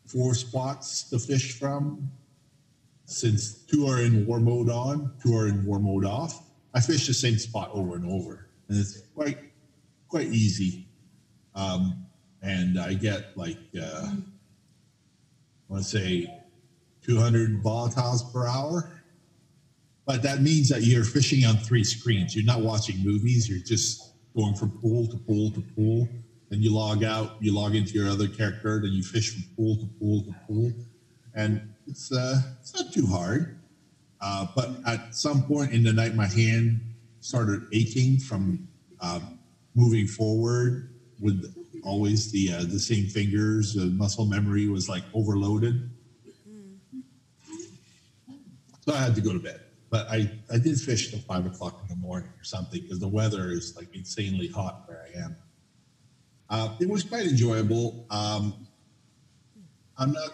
[0.06, 2.12] four spots to fish from.
[3.06, 6.40] Since two are in war mode on, two are in war mode off,
[6.76, 9.40] I fish the same spot over and over, and it's quite
[10.08, 10.88] quite easy.
[11.56, 12.06] Um,
[12.44, 14.12] and I get like uh,
[15.68, 16.43] I want to say
[17.04, 18.92] 200 volatiles per hour.
[20.06, 22.36] But that means that you're fishing on three screens.
[22.36, 23.48] You're not watching movies.
[23.48, 26.08] You're just going from pool to pool to pool.
[26.50, 29.78] Then you log out, you log into your other character, then you fish from pool
[29.78, 30.72] to pool to pool.
[31.34, 33.60] And it's uh, it's not too hard.
[34.22, 36.82] Uh, but at some point in the night, my hand
[37.22, 38.68] started aching from
[39.02, 39.40] um,
[39.76, 40.90] moving forward
[41.20, 43.74] with always the uh, the same fingers.
[43.74, 45.90] The muscle memory was like overloaded.
[48.86, 49.62] So I had to go to bed.
[49.90, 53.08] But I, I did fish till five o'clock in the morning or something because the
[53.08, 55.36] weather is like insanely hot where I am.
[56.50, 58.06] Uh, it was quite enjoyable.
[58.10, 58.68] Um,
[59.98, 60.32] I'm not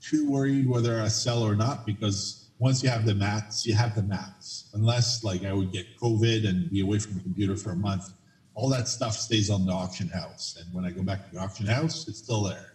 [0.00, 3.94] too worried whether I sell or not because once you have the mats, you have
[3.94, 4.68] the mats.
[4.74, 8.12] Unless like I would get COVID and be away from the computer for a month,
[8.54, 10.58] all that stuff stays on the auction house.
[10.60, 12.74] And when I go back to the auction house, it's still there.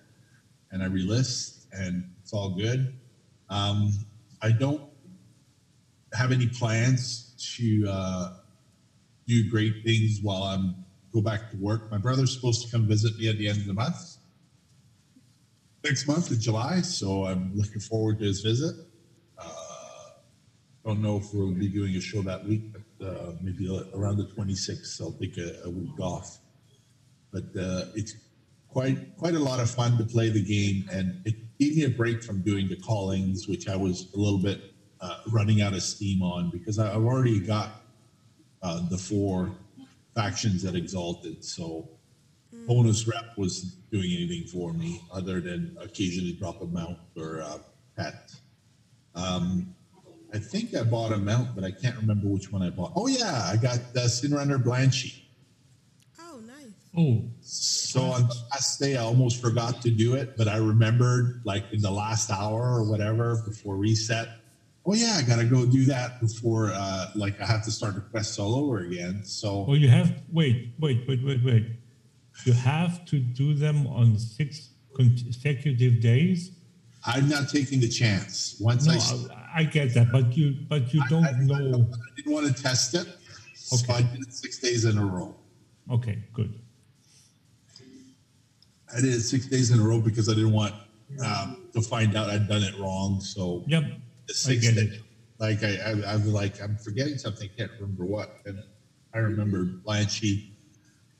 [0.72, 2.94] And I relist and it's all good.
[3.50, 3.92] Um,
[4.42, 4.87] I don't
[6.18, 8.34] have any plans to uh,
[9.28, 10.76] do great things while I'm
[11.14, 11.90] go back to work.
[11.92, 14.18] My brother's supposed to come visit me at the end of the month,
[15.84, 16.82] next month in July.
[16.82, 18.76] So I'm looking forward to his visit.
[19.38, 19.46] Uh,
[20.86, 24.26] don't know if we'll be doing a show that week, but uh, maybe around the
[24.26, 26.40] 26th, I'll take a, a week off.
[27.32, 28.16] But uh, it's
[28.70, 31.90] quite quite a lot of fun to play the game, and it gave me a
[31.90, 35.82] break from doing the callings, which I was a little bit uh, running out of
[35.84, 37.84] steam on because I, I've already got
[38.62, 39.52] uh, the four
[40.16, 41.44] factions that Exalted.
[41.44, 41.90] So
[42.68, 47.60] bonus rep was doing anything for me other than occasionally drop a mount or a
[47.96, 48.32] pet.
[49.16, 49.74] Um,
[50.34, 52.92] I think I bought a mount, but I can't remember which one I bought.
[52.96, 55.22] Oh yeah, I got the Sinrunner Blanchy.
[56.20, 56.66] Oh, nice.
[56.98, 61.42] Oh, So on the last day, I almost forgot to do it, but I remembered
[61.46, 64.28] like in the last hour or whatever before reset.
[64.90, 68.02] Oh yeah, I gotta go do that before uh, like I have to start the
[68.02, 69.26] quest all over again.
[69.26, 71.66] So well, you have wait, wait, wait, wait, wait.
[72.46, 76.52] You have to do them on six consecutive days.
[77.06, 78.58] I'm not taking the chance.
[78.60, 81.90] Once No, I, I, I get that, but you, but you don't I, I know.
[82.16, 83.08] didn't want to test it,
[83.56, 85.36] so I did it six days in a row.
[85.92, 86.54] Okay, good.
[88.94, 90.74] I did it six days in a row because I didn't want
[91.26, 93.20] um, to find out I'd done it wrong.
[93.22, 93.84] So Yep,
[94.28, 95.02] the I sixth get it.
[95.40, 97.50] like I, I, I was like, I'm forgetting something.
[97.54, 98.38] I can't remember what.
[98.46, 98.62] And
[99.14, 100.52] I remember Blanchy.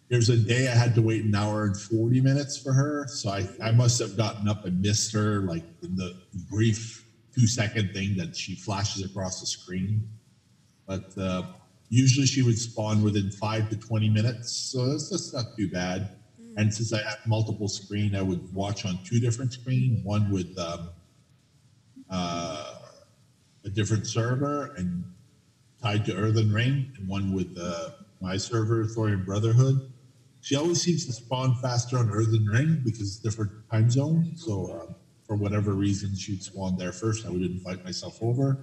[0.10, 3.08] There's a day I had to wait an hour and 40 minutes for her.
[3.08, 6.18] So I, I must have gotten up and missed her, like in the
[6.50, 7.06] brief
[7.38, 10.08] two second thing that she flashes across the screen.
[10.88, 11.44] But uh,
[11.90, 14.52] usually she would spawn within five to 20 minutes.
[14.52, 16.12] So that's just not too bad.
[16.56, 20.58] And since I have multiple screen, I would watch on two different screen, one with
[20.58, 20.90] um,
[22.10, 22.77] uh,
[23.66, 25.04] a different server and
[25.82, 27.90] tied to Earthen Ring, and one with uh,
[28.22, 29.94] my server, Thorium Brotherhood.
[30.42, 34.34] She always seems to spawn faster on Earthen Ring because it's different time zone.
[34.36, 34.94] So uh,
[35.26, 37.26] for whatever reason, she'd spawn there first.
[37.26, 38.58] I would invite myself over,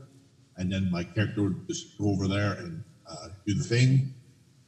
[0.57, 4.15] and then my character would just go over there and uh, do the thing.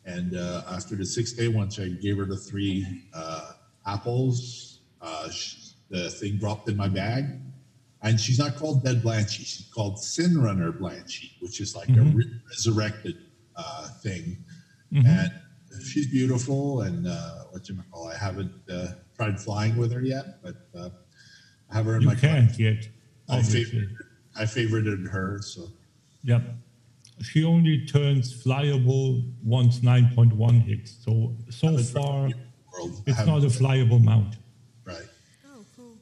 [0.05, 3.53] And uh, after the sixth day, once I gave her the three uh,
[3.87, 7.25] apples, uh, sh- the thing dropped in my bag.
[8.07, 9.45] And she's not called Dead Blanchy.
[9.45, 12.15] She's called Sinrunner Blanchy, which is like a Mhm.
[12.15, 13.17] re- resurrected
[13.57, 14.45] uh, thing.
[14.93, 15.07] Mhm.
[15.07, 16.83] And she's beautiful.
[16.83, 18.07] And uh, what you call?
[18.09, 20.91] I haven't uh, tried flying with her yet, but uh,
[21.71, 22.15] I have her in You my.
[22.15, 22.87] can't yet.
[23.29, 23.65] I obviously.
[23.65, 23.97] favorited,
[24.37, 25.41] I favorited her.
[25.43, 25.69] So
[26.23, 26.43] Yep.
[27.23, 30.91] She only turns flyable once 9.1 hits.
[31.05, 32.29] So so far,
[33.07, 34.37] it's not a flyable mount.
[34.85, 35.09] right.
[35.47, 35.97] Oh, cool.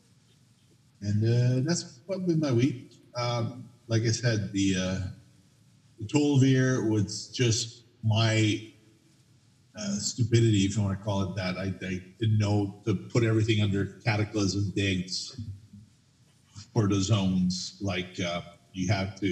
[1.01, 2.77] and uh, that's been my week.
[3.17, 4.99] Um, like I said, the uh,
[5.99, 7.71] the Tol'vir was just
[8.03, 8.59] my
[9.79, 11.57] uh, stupidity, if you want to call it that.
[11.59, 15.37] I, I didn't know to put everything under Cataclysm digs
[16.75, 17.75] for the zones.
[17.81, 18.43] Like uh,
[18.73, 19.27] you have to,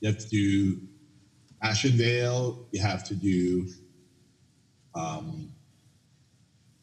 [0.00, 0.78] you have to do
[1.64, 2.56] Ashenvale.
[2.72, 3.66] You have to do
[4.94, 5.52] um,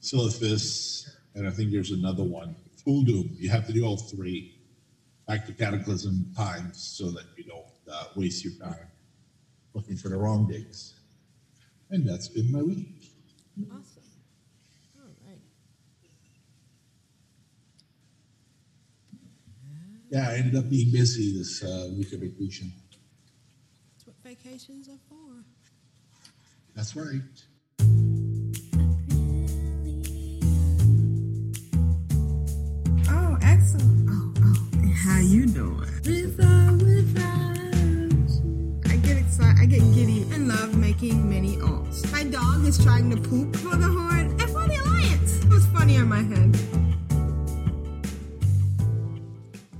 [0.01, 2.55] Silithus, and I think there's another one.
[2.88, 3.31] Uldum.
[3.38, 4.45] You have to do all three
[5.28, 8.88] back to Cataclysm times so that you don't uh, waste your time
[9.73, 10.93] looking for the wrong digs.
[11.91, 12.88] And that's been my week.
[13.69, 14.03] Awesome.
[14.97, 15.39] All right.
[20.09, 22.71] yeah, I ended up being busy this uh, week of vacation.
[23.93, 25.43] That's what vacations are for.
[26.76, 27.21] That's right.
[33.09, 34.09] Oh, excellent.
[34.09, 34.74] Oh, oh.
[34.95, 35.79] How you doing?
[36.05, 37.51] Without, without.
[38.91, 39.59] I get excited.
[39.61, 42.11] I get giddy and love making mini alts.
[42.11, 45.43] My dog is trying to poop for the Horde and for the Alliance.
[45.43, 46.55] It was funny on my head.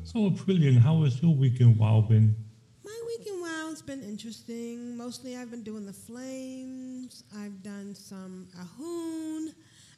[0.03, 2.36] So, Brilliant, how has your week in WoW been?
[2.84, 4.95] My week in WoW's been interesting.
[4.95, 7.24] Mostly I've been doing the flames.
[7.38, 9.53] I've done some Ahune.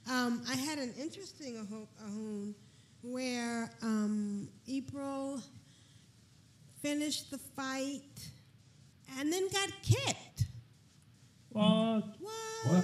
[0.10, 2.54] Um, I had an interesting Aho- Ahune
[3.02, 5.42] where um, April
[6.82, 8.02] finished the fight
[9.20, 10.46] and then got kicked.
[11.50, 12.04] What?
[12.20, 12.34] What?
[12.66, 12.84] What?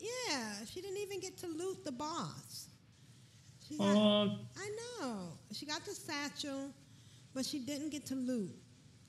[0.00, 2.68] Yeah, she didn't even get to loot the boss.
[3.68, 4.30] She got, What?
[4.56, 5.28] I know.
[5.52, 6.72] She got the satchel,
[7.34, 8.54] but she didn't get to loot.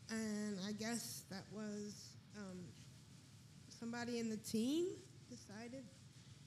[0.09, 2.59] And I guess that was um,
[3.79, 4.87] somebody in the team
[5.29, 5.83] decided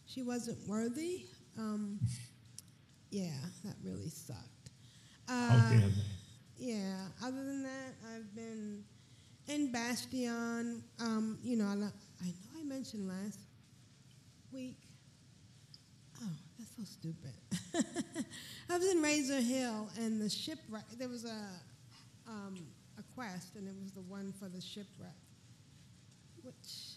[0.06, 1.26] she wasn't worthy.
[1.58, 1.98] Um,
[3.16, 3.30] yeah,
[3.64, 4.70] that really sucked.
[5.28, 5.90] How Uh, dare
[6.58, 7.08] yeah.
[7.22, 8.84] Other than that, I've been
[9.48, 10.82] in Bastion.
[11.00, 11.92] Um, you know, I, lo-
[12.22, 13.38] I know I mentioned last
[14.52, 14.76] week.
[16.22, 17.34] Oh, that's so stupid.
[18.70, 20.84] I was in Razor Hill, and the shipwreck.
[20.98, 21.40] There was a
[22.28, 22.56] um,
[22.98, 25.16] a quest, and it was the one for the shipwreck.
[26.42, 26.94] Which,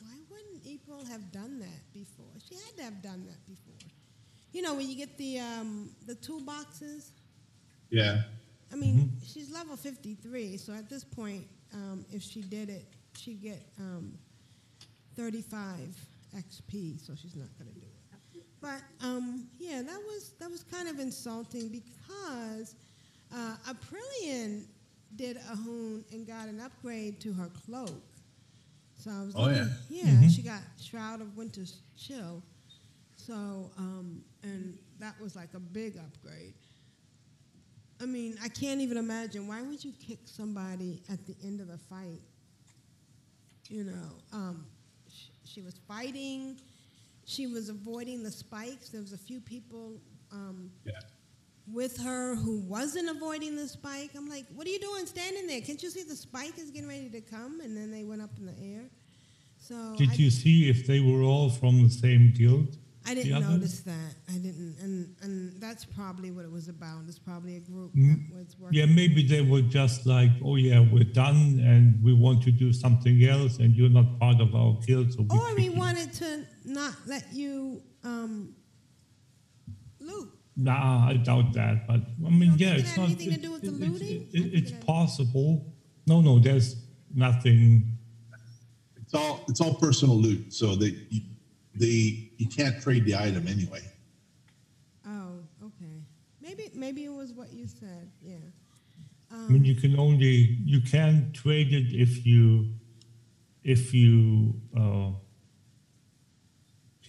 [0.00, 2.32] why wouldn't April have done that before?
[2.48, 3.74] She had to have done that before.
[4.52, 7.10] You know, when you get the um, the toolboxes.
[7.90, 8.22] Yeah.
[8.72, 11.44] I mean, she's level 53, so at this point,
[11.74, 12.84] um, if she did it,
[13.16, 14.16] she'd get um,
[15.16, 15.76] 35
[16.36, 18.44] XP, so she's not going to do it.
[18.60, 22.74] But um, yeah, that was that was kind of insulting because
[23.34, 24.64] uh, Aprillian
[25.16, 27.90] did Ahune and got an upgrade to her cloak.
[28.98, 30.04] So I was Oh, looking- yeah.
[30.20, 32.42] yeah, she got Shroud of Winter's Chill.
[33.30, 36.54] So um, and that was like a big upgrade.
[38.02, 39.46] I mean, I can't even imagine.
[39.46, 42.20] Why would you kick somebody at the end of the fight?
[43.68, 44.66] You know, um,
[45.08, 46.58] sh- she was fighting.
[47.24, 48.88] She was avoiding the spikes.
[48.88, 50.00] There was a few people
[50.32, 50.94] um, Yeah.
[51.72, 54.10] with her who wasn't avoiding the spike.
[54.16, 55.60] I'm like, what are you doing standing there?
[55.60, 57.60] Can't you see the spike is getting ready to come?
[57.60, 58.90] And then they went up in the air.
[59.56, 62.76] So Did I, you see if they were all from the same guild?
[63.10, 63.50] I didn't others?
[63.50, 64.14] notice that.
[64.28, 66.98] I didn't, and and that's probably what it was about.
[67.08, 68.78] It's probably a group Mm, that was working.
[68.78, 72.72] Yeah, maybe they were just like, oh yeah, we're done and we want to do
[72.72, 76.12] something else and you're not part of our guild, so Or we kick you." wanted
[76.14, 78.54] to not let you um,
[79.98, 80.28] loot.
[80.56, 81.86] Nah, I doubt that.
[81.86, 83.06] But I mean, don't yeah, think it it's had not.
[83.10, 84.28] anything to do with the it- it's- looting?
[84.32, 85.74] it- I it's possible.
[86.06, 86.76] No, no, there's
[87.14, 87.96] nothing.
[88.96, 91.22] It's all it's all personal loot, so they you,
[91.80, 93.80] they you can't trade the item anyway.
[95.06, 95.96] Oh, okay.
[96.40, 98.10] Maybe maybe it was what you said.
[98.22, 98.36] Yeah.
[99.32, 102.74] I mean, you can only you can trade it if you
[103.64, 104.54] if you.
[104.76, 105.12] Uh,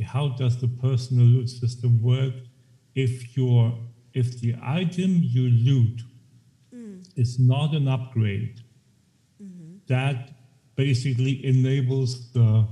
[0.04, 2.34] how does the personal loot system work?
[2.96, 3.78] If your
[4.14, 6.02] if the item you loot
[7.16, 8.62] is not an upgrade,
[9.88, 10.32] that
[10.76, 12.68] basically enables the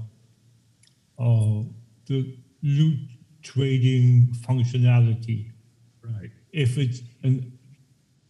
[1.20, 1.62] uh,
[2.10, 3.00] the loot
[3.42, 5.52] trading functionality.
[6.04, 6.32] Right.
[6.52, 7.58] If it's an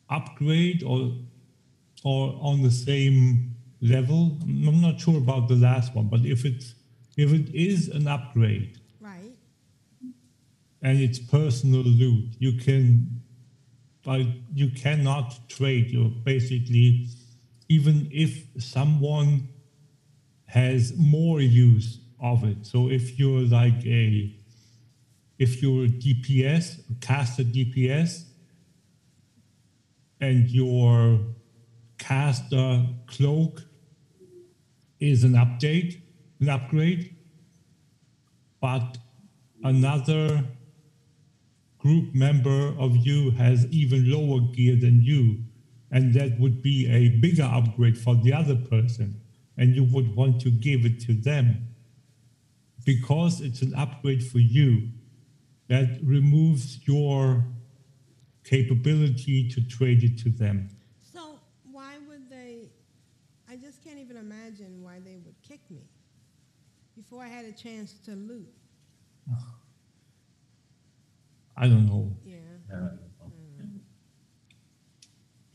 [0.10, 1.14] upgrade or
[2.04, 6.76] or on the same level, I'm not sure about the last one, but if it's
[7.18, 9.34] if it is an upgrade Right.
[10.82, 13.22] and it's personal loot, you can
[14.04, 14.22] but
[14.54, 15.90] you cannot trade.
[15.92, 17.08] You're basically
[17.68, 19.50] even if someone
[20.46, 22.66] has more use of it.
[22.66, 24.36] So if you're like a
[25.38, 28.26] if you're a DPS, a caster DPS,
[30.20, 31.22] and your
[31.98, 33.64] caster cloak
[35.00, 36.02] is an update,
[36.42, 37.16] an upgrade,
[38.60, 38.98] but
[39.64, 40.44] another
[41.78, 45.38] group member of you has even lower gear than you,
[45.90, 49.22] and that would be a bigger upgrade for the other person,
[49.58, 51.69] and you would want to give it to them
[52.86, 54.90] because it's an upgrade for you
[55.68, 57.46] that removes your
[58.44, 60.70] capability to trade it to them.
[61.14, 61.40] So
[61.72, 62.70] why would they?
[63.50, 65.82] I just can't even imagine why they would kick me
[66.96, 68.48] before I had a chance to loot.
[71.58, 72.16] I don't know.
[72.26, 72.38] Yeah.
[72.70, 73.78] Hmm.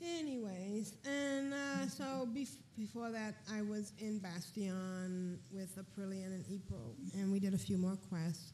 [0.03, 1.81] Anyways, Yeah.
[1.83, 7.39] Uh, so bef- before that, I was in Bastion with Aprillian and April, and we
[7.39, 8.53] did a few more quests.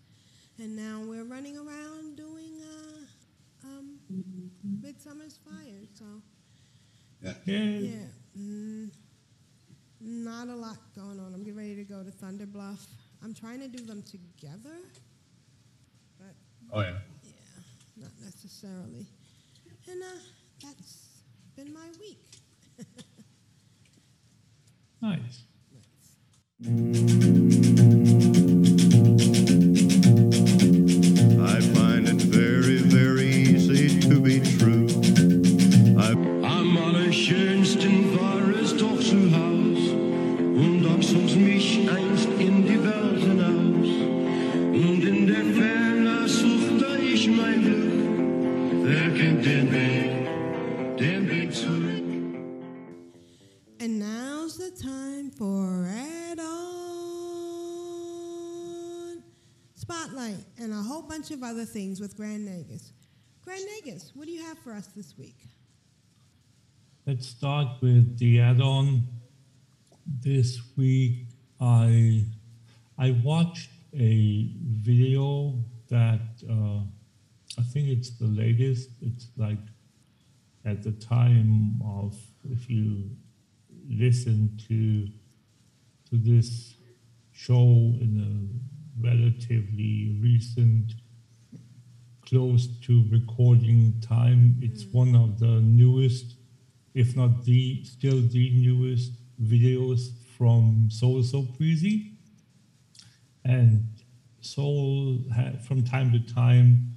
[0.59, 3.99] And now we're running around doing uh, um,
[4.83, 5.87] Midsummer's Fire.
[5.95, 6.05] So,
[7.23, 7.33] Yeah.
[7.47, 8.05] yeah,
[8.39, 8.91] mm,
[10.01, 11.33] not a lot going on.
[11.35, 12.87] I'm getting ready to go to Thunder Bluff.
[13.23, 14.77] I'm trying to do them together,
[16.18, 16.35] but
[16.73, 16.99] Oh yeah.
[17.25, 17.33] yeah,
[17.97, 19.07] not necessarily.
[19.91, 20.07] And uh,
[20.62, 21.09] that's
[21.57, 22.18] been my week.
[25.03, 25.44] Nice.
[26.62, 27.39] Mm.
[61.21, 62.93] Bunch of other things with Grand Nagus.
[63.45, 65.37] Grand Nagus, what do you have for us this week?
[67.07, 69.03] Let's start with the add-on.
[70.07, 71.27] This week,
[71.61, 72.25] I
[72.97, 76.85] I watched a video that uh,
[77.59, 78.89] I think it's the latest.
[79.03, 79.59] It's like
[80.64, 82.16] at the time of
[82.49, 83.11] if you
[83.91, 85.07] listen to
[86.09, 86.77] to this
[87.31, 90.95] show in a relatively recent
[92.31, 94.57] close to recording time.
[94.62, 94.95] It's mm.
[94.95, 96.37] one of the newest
[96.95, 99.12] if not the still the newest
[99.43, 102.12] videos from soul so breezy.
[103.45, 103.85] And
[104.41, 106.95] soul ha- from time to time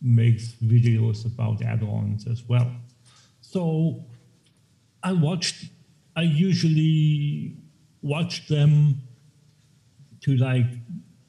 [0.00, 2.70] makes videos about add-ons as well.
[3.40, 4.04] So
[5.02, 5.70] I watched,
[6.14, 7.56] I usually
[8.02, 9.02] watch them
[10.20, 10.66] to like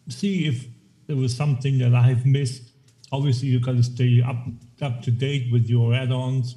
[0.09, 0.67] see if
[1.07, 2.66] there was something that I've missed.
[3.11, 4.37] Obviously, you got to stay up
[4.81, 6.55] up to date with your add-ons,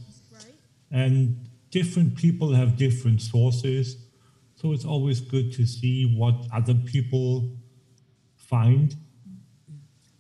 [0.90, 3.96] and different people have different sources,
[4.56, 7.50] so it's always good to see what other people
[8.36, 8.96] find.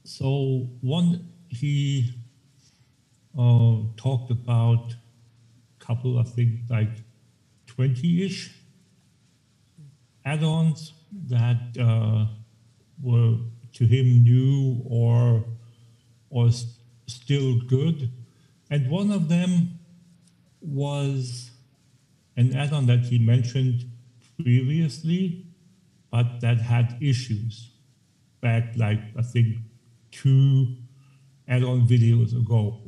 [0.04, 2.14] So one he
[3.36, 7.02] uh, talked about a couple, I think like
[7.66, 8.60] 20 ish
[10.24, 10.92] add ons
[11.28, 12.26] that uh,
[13.02, 13.36] were
[13.72, 15.44] to him new or,
[16.30, 16.50] or
[17.06, 18.10] still good.
[18.70, 19.78] And one of them
[20.60, 21.50] was
[22.36, 23.84] an add on that he mentioned
[24.42, 25.46] previously,
[26.10, 27.70] but that had issues
[28.40, 29.58] back, like I think
[30.10, 30.76] two
[31.48, 32.80] add on videos ago.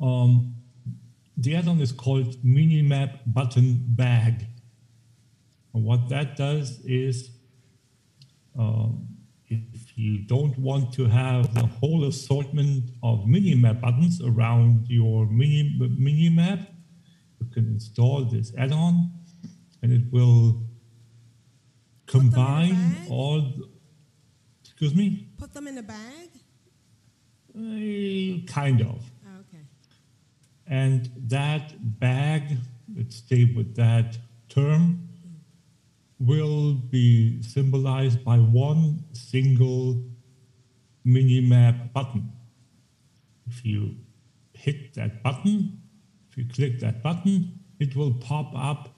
[0.00, 0.54] Um,
[1.36, 4.46] the add-on is called Minimap Button Bag.
[5.72, 7.30] And what that does is,
[8.56, 9.08] um,
[9.48, 15.76] if you don't want to have the whole assortment of minimap buttons around your mini
[15.78, 16.66] minimap,
[17.40, 19.10] you can install this add-on,
[19.82, 20.62] and it will
[22.06, 23.40] combine all.
[23.40, 23.68] the-
[24.62, 25.28] excuse me.
[25.38, 26.28] Put them in a bag?
[27.56, 29.10] Eh, kind of.
[29.26, 29.62] Oh, okay.
[30.66, 32.56] And that bag,
[32.96, 34.18] let's stay with that
[34.48, 35.03] term,
[36.26, 40.02] will be symbolized by one single
[41.06, 42.32] minimap button.
[43.46, 43.96] If you
[44.52, 45.80] hit that button,
[46.30, 48.88] if you click that button, it will pop up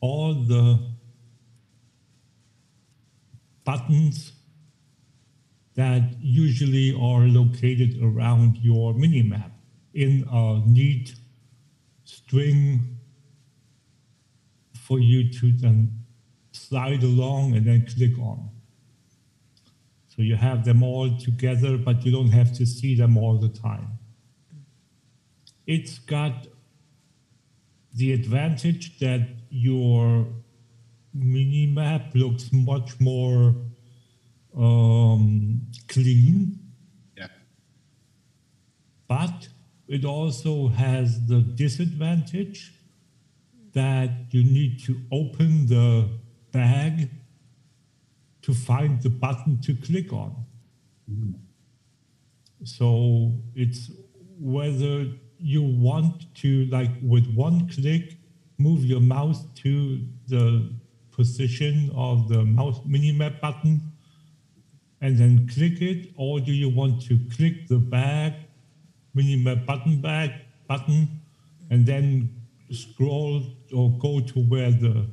[0.00, 0.78] all the
[3.64, 4.32] buttons
[5.74, 9.50] that usually are located around your minimap
[9.94, 11.14] in a neat
[12.04, 12.98] string
[14.74, 16.04] for you to then
[16.68, 18.50] slide along and then click on.
[20.08, 23.48] So you have them all together, but you don't have to see them all the
[23.48, 23.98] time.
[25.66, 26.48] It's got
[27.94, 30.26] the advantage that your
[31.16, 33.54] minimap looks much more
[34.56, 36.58] um, clean.
[37.16, 37.28] Yeah.
[39.06, 39.48] But
[39.86, 42.72] it also has the disadvantage
[43.72, 46.17] that you need to open the
[46.52, 47.10] bag
[48.42, 50.44] to find the button to click on.
[52.64, 53.90] So it's
[54.38, 55.06] whether
[55.38, 58.16] you want to, like with one click,
[58.58, 60.72] move your mouse to the
[61.12, 63.80] position of the mouse minimap button
[65.00, 68.34] and then click it, or do you want to click the bag,
[69.14, 70.32] minimap button bag
[70.66, 71.08] button,
[71.70, 72.34] and then
[72.70, 73.42] scroll
[73.72, 75.06] or go to where the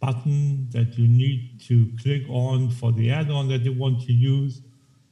[0.00, 4.62] button that you need to click on for the add-on that you want to use.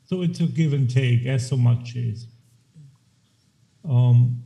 [0.04, 2.28] So it's a give and take, as so much is.
[3.88, 4.44] Um,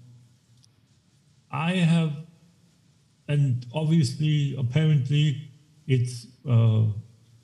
[1.50, 2.12] I have,
[3.28, 5.50] and obviously, apparently,
[5.86, 6.84] it's uh,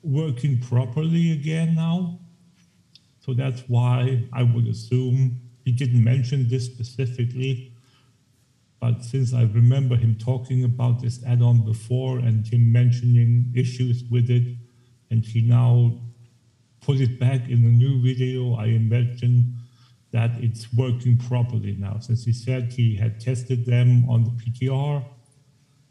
[0.01, 2.19] working properly again now.
[3.19, 7.73] So that's why I would assume he didn't mention this specifically.
[8.79, 14.03] But since I remember him talking about this add on before and him mentioning issues
[14.09, 14.55] with it,
[15.09, 15.99] and he now
[16.81, 19.55] put it back in a new video, I imagine
[20.11, 25.03] that it's working properly now since he said he had tested them on the PTR.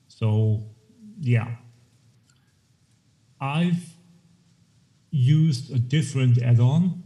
[0.09, 0.64] So,
[1.20, 1.57] yeah.
[3.41, 3.95] I've
[5.11, 7.03] used a different add on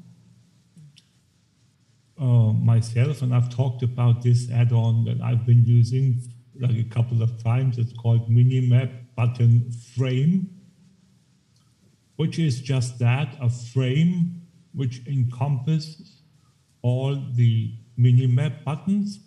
[2.63, 6.21] myself, and I've talked about this add on that I've been using
[6.59, 7.79] like a couple of times.
[7.79, 10.51] It's called Minimap Button Frame,
[12.17, 14.43] which is just that a frame
[14.73, 16.23] which encompasses
[16.83, 19.21] all the minimap buttons.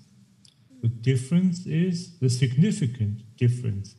[0.82, 3.96] The difference is the significant difference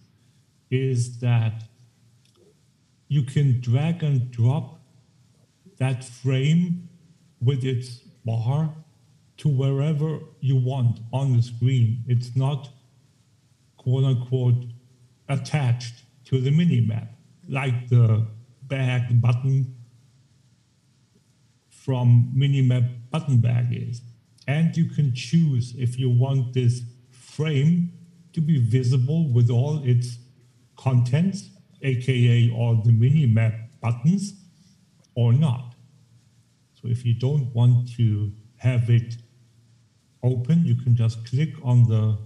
[0.71, 1.65] is that
[3.09, 4.81] you can drag and drop
[5.79, 6.89] that frame
[7.41, 8.75] with its bar
[9.39, 12.05] to wherever you want on the screen.
[12.07, 12.71] It's not
[13.77, 14.65] quote unquote
[15.29, 17.09] attached to the minimap
[17.49, 18.27] like the
[18.63, 19.75] bag button
[21.69, 24.01] from minimap button bag is.
[24.47, 27.93] And you can choose if you want this frame
[28.33, 30.19] to be visible with all its
[30.77, 31.51] contents,
[31.83, 34.35] aka all the minimap buttons,
[35.15, 35.75] or not.
[36.75, 39.17] So if you don't want to have it
[40.25, 42.19] open, you can just click on the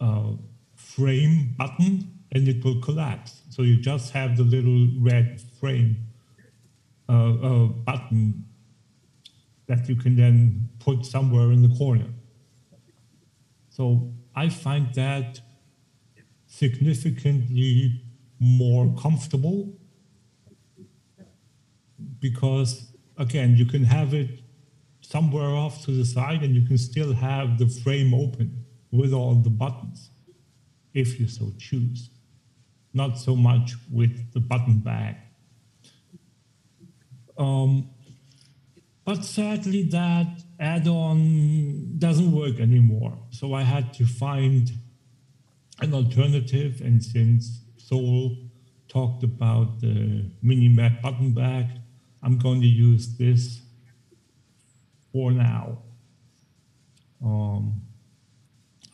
[0.00, 0.32] uh,
[0.74, 3.42] frame button and it will collapse.
[3.50, 5.96] So you just have the little red frame
[7.08, 8.46] uh, uh, button
[9.66, 12.10] that you can then put somewhere in the corner.
[13.68, 15.40] So I find that
[16.46, 18.02] significantly
[18.38, 19.72] more comfortable
[22.20, 24.40] because, again, you can have it
[25.10, 29.34] somewhere off to the side and you can still have the frame open with all
[29.34, 30.10] the buttons
[30.94, 32.10] if you so choose.
[32.94, 35.16] Not so much with the button bag.
[37.36, 37.90] Um,
[39.04, 43.18] but sadly, that add on doesn't work anymore.
[43.30, 44.70] So I had to find
[45.80, 46.80] an alternative.
[46.84, 48.36] And since Soul
[48.86, 51.66] talked about the Minimap button bag,
[52.22, 53.62] I'm going to use this
[55.12, 55.78] for now.
[57.24, 57.82] Um,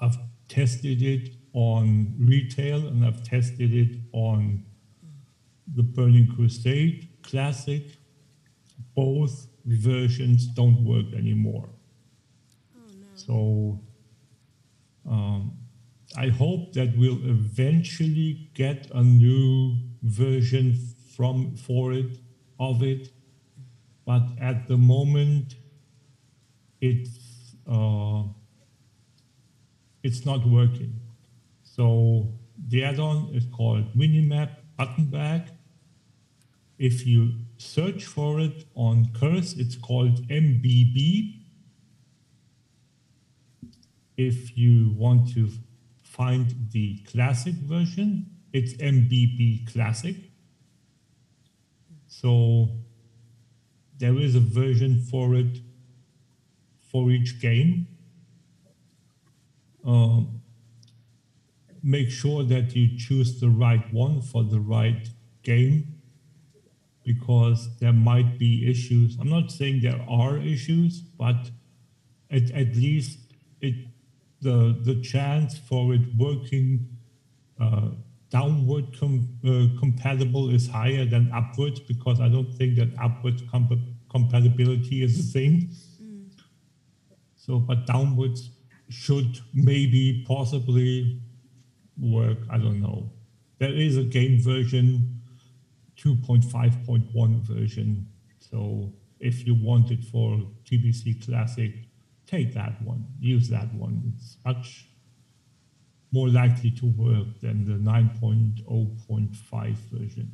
[0.01, 4.65] I've tested it on retail and I've tested it on
[5.75, 7.83] the Burning Crusade Classic.
[8.95, 11.69] Both versions don't work anymore.
[12.77, 13.07] Oh, no.
[13.15, 13.81] So
[15.09, 15.53] um,
[16.17, 20.79] I hope that we'll eventually get a new version
[21.17, 22.19] from for it
[22.59, 23.11] of it,
[24.07, 25.57] but at the moment
[26.81, 28.23] it's uh,
[30.03, 31.01] it's not working.
[31.63, 32.33] So
[32.69, 35.51] the add-on is called Minimap Button Bag.
[36.79, 41.41] If you search for it on Curse, it's called MBB.
[44.17, 45.51] If you want to
[46.03, 50.17] find the classic version, it's MBB Classic.
[52.07, 52.71] So
[53.99, 55.59] there is a version for it
[56.97, 57.87] for each game.
[59.85, 60.41] Um,
[61.83, 65.11] make sure that you choose the right one for the right
[65.43, 66.01] game
[67.05, 69.19] because there might be issues.
[69.21, 71.51] I'm not saying there are issues, but
[72.31, 73.19] at, at least
[73.61, 73.75] it
[74.41, 76.89] the the chance for it working
[77.61, 77.91] uh,
[78.31, 83.87] downward com, uh, compatible is higher than upwards because I don't think that upwards comp-
[84.11, 85.71] compatibility is a thing.
[87.47, 88.51] So, but downwards
[88.89, 91.21] should maybe possibly
[91.97, 92.39] work.
[92.51, 93.13] I don't know.
[93.59, 95.23] There is a game version,
[95.97, 98.09] 2.5.1 version.
[98.41, 101.73] So if you want it for TBC Classic,
[102.27, 104.13] take that one, use that one.
[104.13, 104.89] It's much
[106.11, 110.33] more likely to work than the 9.0.5 version.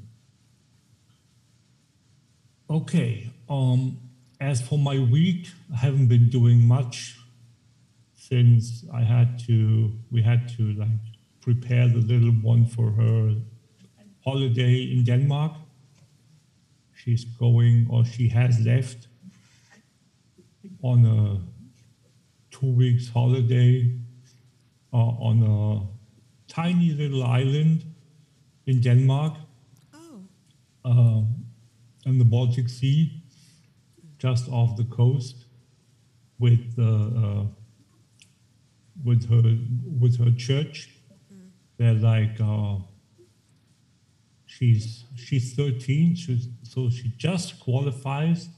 [2.71, 3.99] Okay, um,
[4.43, 7.17] as for my week, I haven't been doing much
[8.17, 10.89] since I had to, we had to like
[11.41, 13.37] prepare the little one for her
[14.25, 15.53] holiday in Denmark.
[16.95, 19.07] She's going, or she has left
[20.83, 21.41] on a
[22.51, 23.97] two weeks holiday
[24.93, 24.97] uh,
[25.29, 27.85] on a tiny little island
[28.67, 29.35] in Denmark,
[30.85, 31.23] uh,
[32.07, 33.22] in the Baltic Sea,
[34.23, 35.47] just off the coast,
[36.39, 36.85] with uh,
[37.23, 37.45] uh,
[39.05, 39.59] with her
[40.01, 40.77] with her church.
[41.77, 42.77] They're like uh,
[44.47, 48.49] she's she's 13, she's, so she just qualifies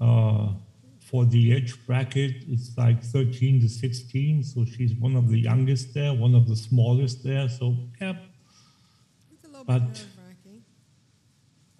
[0.00, 0.48] uh,
[1.00, 2.36] for the age bracket.
[2.48, 6.56] It's like 13 to 16, so she's one of the youngest there, one of the
[6.56, 7.48] smallest there.
[7.50, 8.14] So yeah,
[9.34, 10.06] It's a little but bit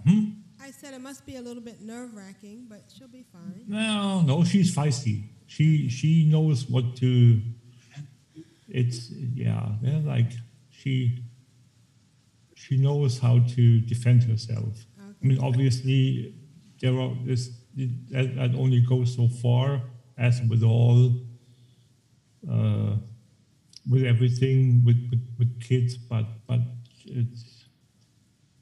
[0.06, 0.45] hmm?
[0.66, 3.62] I said it must be a little bit nerve wracking, but she'll be fine.
[3.68, 5.28] No, no, she's feisty.
[5.46, 7.40] She she knows what to.
[8.68, 10.32] It's yeah, yeah, like
[10.70, 11.22] she
[12.54, 14.86] she knows how to defend herself.
[14.98, 16.34] I mean, obviously,
[16.80, 17.50] there are this
[18.10, 19.82] that, that only goes so far,
[20.18, 21.12] as with all,
[22.50, 22.96] uh,
[23.88, 25.96] with everything with, with with kids.
[25.96, 26.58] But but
[27.04, 27.66] it's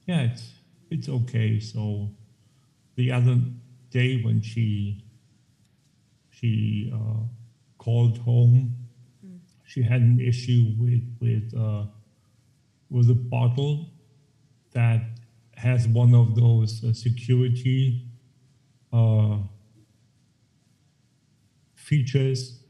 [0.06, 0.53] yeah, it's
[0.94, 1.58] it's okay.
[1.58, 2.10] So
[2.94, 3.36] the other
[3.90, 5.04] day when she
[6.30, 7.24] she uh,
[7.78, 8.76] called home,
[9.64, 11.84] she had an issue with with uh,
[12.90, 13.90] with a bottle
[14.72, 15.02] that
[15.56, 18.06] has one of those uh, security
[18.92, 19.38] uh,
[21.74, 22.60] features,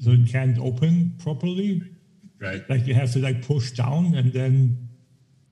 [0.00, 1.82] so it can't open properly.
[2.40, 2.68] Right.
[2.68, 4.88] Like you have to like push down and then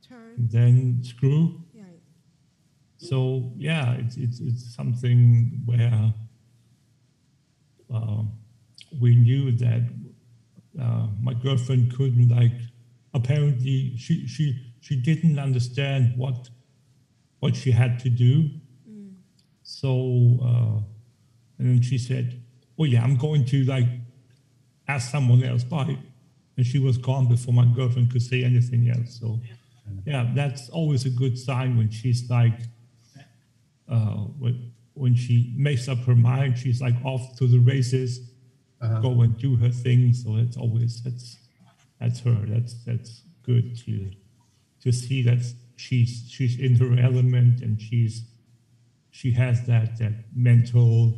[0.09, 0.35] Turn.
[0.37, 1.63] then screw.
[3.03, 6.15] So yeah, it's it's it's something where
[7.93, 8.23] uh,
[9.01, 9.83] we knew that
[10.81, 12.53] uh, my girlfriend couldn't like.
[13.13, 16.51] Apparently, she she she didn't understand what
[17.41, 18.51] what she had to do.
[19.65, 20.79] So uh,
[21.59, 22.41] and then she said,
[22.79, 23.89] "Oh yeah, I'm going to like
[24.87, 25.99] ask someone else." Bye.
[26.57, 29.19] And she was gone before my girlfriend could say anything else.
[29.19, 29.41] So
[30.07, 32.61] yeah, that's always a good sign when she's like
[33.93, 38.31] uh, when, when she makes up her mind, she's like off to the races,
[39.03, 40.13] go and do her thing.
[40.15, 41.39] So it's always that's
[42.01, 42.39] that's her.
[42.47, 44.11] That's that's good to
[44.81, 45.45] to see that
[45.77, 48.25] she's she's in her element and she's
[49.11, 51.15] she has that that mental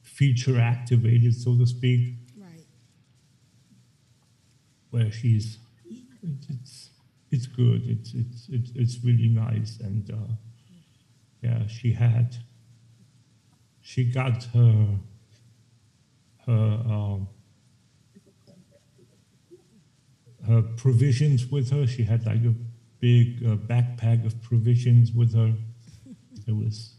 [0.00, 2.16] feature activated, so to speak.
[2.36, 2.66] Right.
[4.90, 5.58] Where she's
[6.48, 6.90] it's
[7.30, 7.82] it's good.
[7.86, 10.10] It's it's it's it's really nice and.
[10.10, 10.34] Uh,
[11.42, 12.36] yeah, she had,
[13.80, 14.86] she got her,
[16.46, 17.28] her, um,
[20.46, 21.86] her provisions with her.
[21.86, 22.54] She had like a
[23.00, 25.52] big uh, backpack of provisions with her.
[26.46, 26.94] It was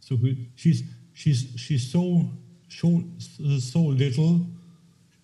[0.00, 0.48] so good.
[0.54, 0.82] She's
[1.12, 2.30] she's she's so
[2.68, 3.02] so
[3.58, 4.46] so little,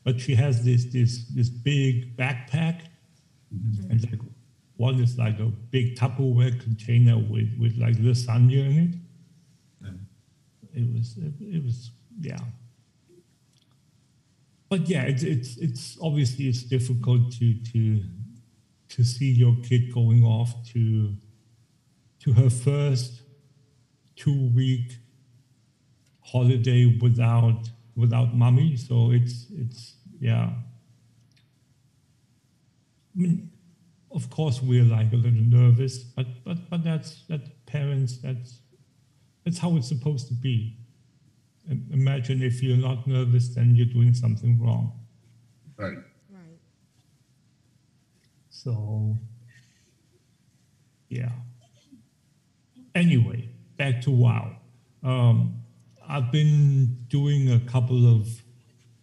[0.04, 2.80] but she has this this this big backpack,
[3.90, 4.20] and like
[4.78, 8.94] one is like a big Tupperware container with, with like lasagna in it.
[10.72, 12.38] It was it, it was yeah.
[14.68, 18.04] But yeah, it's it's it's obviously it's difficult to to
[18.90, 21.14] to see your kid going off to
[22.20, 23.22] to her first
[24.14, 24.98] two week
[26.20, 28.76] holiday without without mommy.
[28.76, 30.50] So it's it's yeah.
[33.12, 33.50] I mean,
[34.10, 38.60] of course we're like a little nervous, but but but that's that parents that's
[39.44, 40.76] that's how it's supposed to be.
[41.92, 44.92] Imagine if you're not nervous, then you're doing something wrong.
[45.76, 45.98] Right.
[46.30, 46.58] Right.
[48.48, 49.18] So
[51.08, 51.32] yeah.
[52.94, 54.56] Anyway, back to WoW.
[55.02, 55.62] Um,
[56.08, 58.28] I've been doing a couple of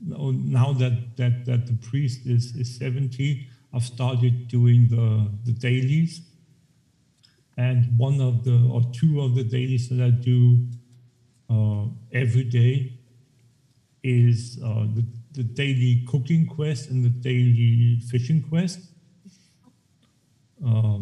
[0.01, 6.21] now that that that the priest is is 70 I've started doing the, the dailies.
[7.57, 10.65] And one of the, or two of the dailies that I do
[11.49, 12.93] uh, every day
[14.01, 18.79] is uh, the, the daily cooking quest and the daily fishing quest.
[20.65, 20.99] Uh,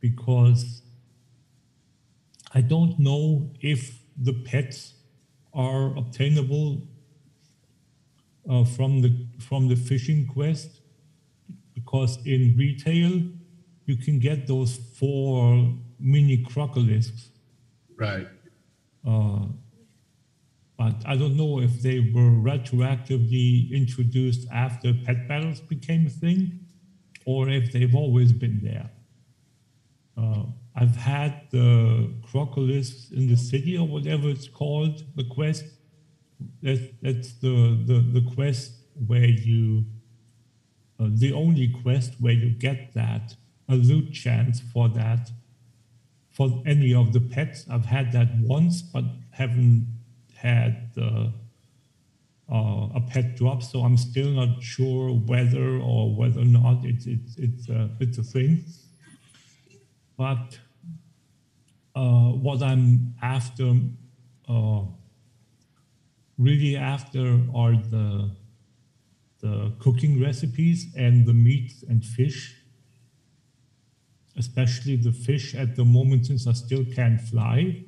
[0.00, 0.80] because
[2.54, 4.94] I don't know if the pets
[5.52, 6.82] are obtainable
[8.48, 10.73] uh, from the from the fishing quest
[11.94, 13.22] because in retail
[13.86, 17.28] you can get those four mini crocolisks.
[17.96, 18.26] Right.
[19.06, 19.46] Uh,
[20.76, 26.66] but I don't know if they were retroactively introduced after pet battles became a thing,
[27.26, 28.90] or if they've always been there.
[30.16, 35.64] Uh, I've had the Crocolis in the city or whatever it's called, the quest.
[36.60, 38.72] That's, that's the, the, the quest
[39.06, 39.84] where you,
[41.00, 43.34] uh, the only quest where you get that,
[43.68, 45.30] a loot chance for that,
[46.30, 47.64] for any of the pets.
[47.70, 49.86] I've had that once, but haven't
[50.36, 51.28] had uh,
[52.52, 57.06] uh, a pet drop, so I'm still not sure whether or whether or not it's,
[57.06, 58.64] it's, uh, it's a thing.
[60.16, 60.58] But
[61.96, 63.74] uh, what I'm after,
[64.48, 64.82] uh,
[66.38, 68.30] really after, are the
[69.44, 72.56] the cooking recipes and the meat and fish.
[74.36, 77.84] Especially the fish at the moment, since I still can't fly.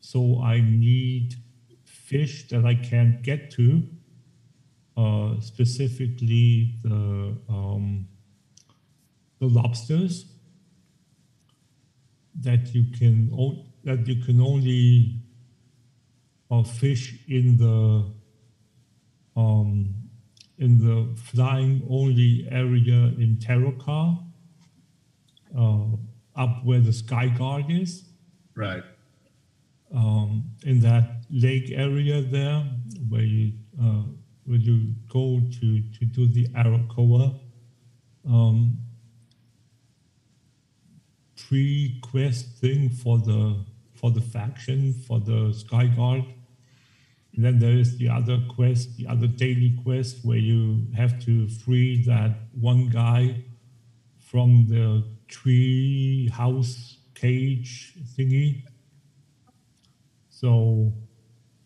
[0.00, 1.34] So I need
[1.84, 3.82] fish that I can't get to,
[4.96, 8.06] uh, specifically the um,
[9.40, 10.26] the lobsters
[12.40, 15.20] that you can o- that you can only
[16.50, 18.04] uh, fish in the
[19.36, 20.01] um,
[20.62, 24.22] in the flying only area in Terokkar,
[25.58, 25.96] uh,
[26.36, 28.04] up where the Sky Guard is.
[28.54, 28.84] Right.
[29.92, 32.62] Um, in that lake area there,
[33.08, 33.52] where you
[33.82, 34.04] uh,
[34.44, 37.38] where you go to to do the Arakkoa.
[38.24, 38.78] Um,
[41.36, 46.24] pre-quest thing for the for the faction for the Sky Guard.
[47.34, 51.48] And then there is the other quest, the other daily quest where you have to
[51.48, 53.44] free that one guy
[54.18, 58.64] from the tree house cage thingy.
[60.28, 60.92] So,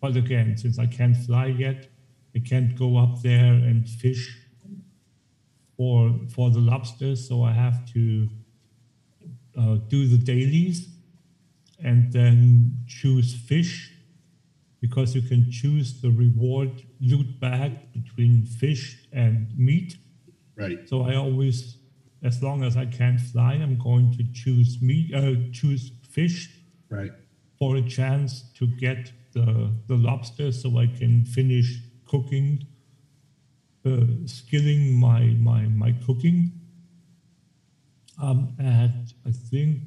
[0.00, 1.88] but again, since I can't fly yet,
[2.34, 4.38] I can't go up there and fish
[5.76, 7.26] for for the lobsters.
[7.28, 8.28] So I have to
[9.58, 10.88] uh, do the dailies
[11.82, 13.95] and then choose fish
[14.86, 16.70] because you can choose the reward
[17.00, 19.96] loot bag between fish and meat.
[20.54, 20.88] Right.
[20.88, 21.78] So I always,
[22.22, 26.50] as long as I can't fly, I'm going to choose meat, uh, choose fish
[26.88, 27.10] Right.
[27.58, 31.68] for a chance to get the, the lobster so I can finish
[32.06, 32.64] cooking,
[33.84, 35.20] uh, skilling my,
[35.50, 36.52] my, my cooking.
[38.22, 39.80] I'm at, I think,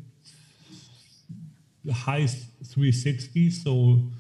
[1.85, 4.11] the highest 360, so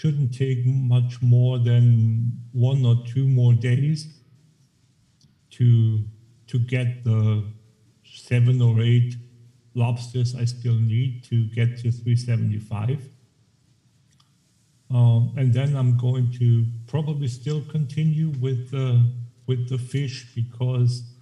[0.00, 4.08] shouldn't take much more than one or two more days
[5.50, 6.02] to
[6.46, 7.44] to get the
[8.02, 9.14] seven or eight
[9.74, 13.08] lobsters I still need to get to 375.
[14.90, 19.04] Um, and then I'm going to probably still continue with the
[19.46, 21.12] with the fish because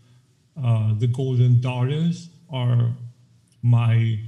[0.62, 2.94] uh, the golden darters are
[3.60, 4.20] my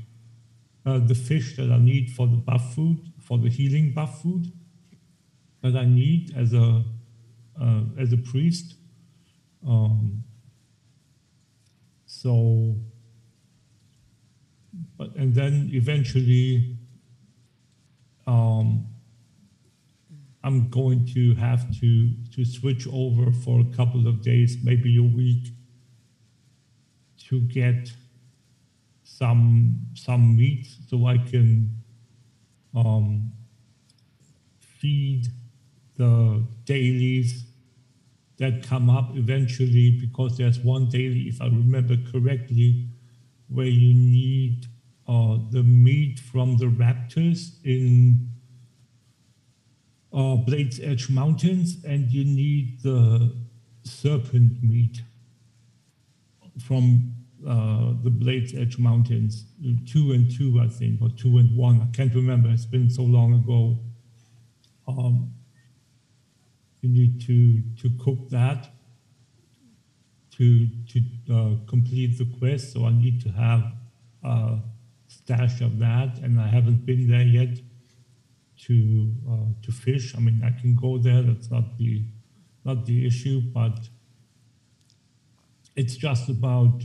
[0.85, 4.51] uh, the fish that I need for the buff food for the healing buff food
[5.63, 6.83] that I need as a
[7.61, 8.75] uh, as a priest.
[9.65, 10.25] Um,
[12.07, 12.75] so,
[14.99, 16.77] but and then eventually,
[18.27, 18.89] um,
[20.43, 25.05] I'm going to have to to switch over for a couple of days, maybe a
[25.05, 25.53] week,
[27.29, 27.93] to get
[29.05, 31.80] some some meat so I can
[32.75, 33.33] um,
[34.61, 35.27] feed
[35.97, 37.45] the dailies
[38.39, 42.89] that come up eventually because there's one daily, if I remember correctly,
[43.49, 44.67] where you need
[45.07, 48.31] uh, the meat from the raptors in
[50.13, 53.37] uh, Blades Edge Mountains, and you need the
[53.85, 55.03] serpent meat
[56.59, 57.13] from
[57.47, 59.47] uh, the Blades Edge Mountains,
[59.87, 61.81] two and two, I think, or two and one.
[61.81, 62.51] I can't remember.
[62.51, 63.79] It's been so long ago.
[64.87, 65.33] Um,
[66.83, 68.69] you need to to cook that
[70.37, 71.01] to to
[71.33, 72.73] uh, complete the quest.
[72.73, 73.73] So I need to have
[74.23, 74.59] a
[75.09, 77.59] stash of that, and I haven't been there yet
[78.67, 80.15] to uh, to fish.
[80.17, 81.23] I mean, I can go there.
[81.23, 82.05] That's not the
[82.65, 83.79] not the issue, but
[85.77, 86.85] it's just about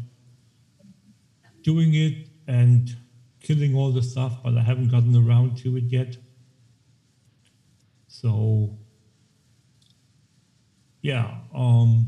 [1.66, 2.96] doing it and
[3.42, 6.16] killing all the stuff, but I haven't gotten around to it yet.
[8.08, 8.78] So
[11.02, 12.06] yeah, um,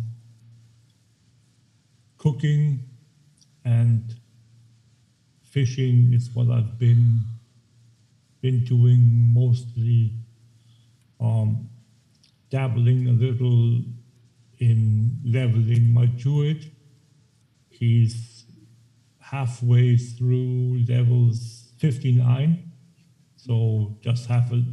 [2.20, 2.84] cooking
[3.66, 4.16] and
[5.43, 7.20] fishing is what I've been
[8.41, 10.14] been doing mostly
[11.20, 11.68] um,
[12.51, 13.82] dabbling a little
[14.60, 16.72] in leveling my druid.
[17.70, 18.36] He's
[19.32, 22.71] halfway through levels 59,
[23.36, 24.63] so just half a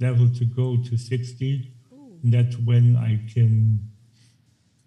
[0.00, 1.72] level to go to 60.
[2.22, 3.80] And that's when I can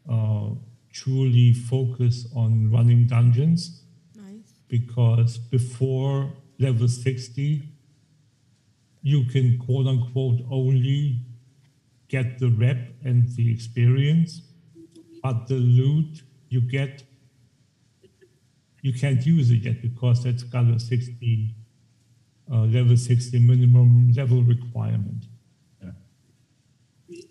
[0.09, 0.49] uh,
[0.91, 3.83] truly focus on running dungeons.
[4.15, 4.53] Nice.
[4.67, 7.63] Because before level 60,
[9.03, 11.21] you can quote unquote only
[12.09, 14.41] get the rep and the experience,
[15.21, 17.03] but the loot you get,
[18.87, 21.53] you can't use it yet because that's got a 60
[22.49, 25.25] uh, level 60 minimum level requirement.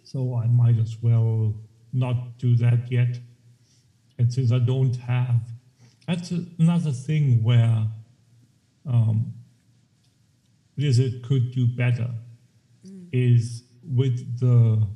[0.04, 1.54] So I might as well
[1.92, 3.18] not do that yet.
[4.18, 5.40] And since I don't have,
[6.06, 7.86] that's a, another thing where
[8.86, 9.32] um,
[10.76, 12.10] Blizzard could do better
[13.12, 14.86] is with the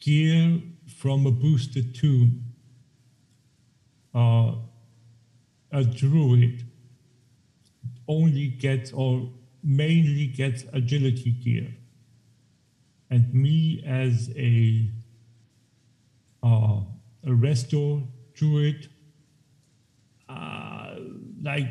[0.00, 2.44] gear from a boosted tune.
[4.14, 4.52] Uh,
[5.72, 6.64] a druid
[8.06, 9.30] only gets or
[9.62, 11.74] mainly gets agility gear.
[13.10, 14.90] And me as a
[16.42, 16.80] uh,
[17.24, 18.88] a resto druid,
[20.28, 20.94] uh,
[21.42, 21.68] like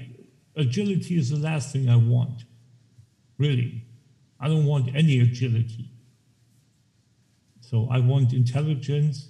[0.55, 2.43] agility is the last thing I want.
[3.37, 3.83] Really.
[4.39, 5.89] I don't want any agility.
[7.61, 9.29] So I want intelligence,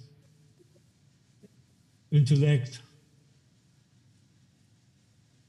[2.10, 2.80] intellect,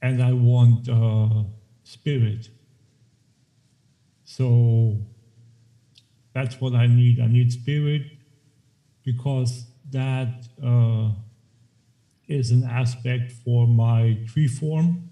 [0.02, 1.44] and I want uh,
[1.84, 2.50] spirit.
[4.24, 4.98] So
[6.34, 7.20] that's what I need.
[7.20, 8.04] I need spirit
[9.04, 11.12] because that uh,
[12.28, 15.10] is an aspect for my tree form.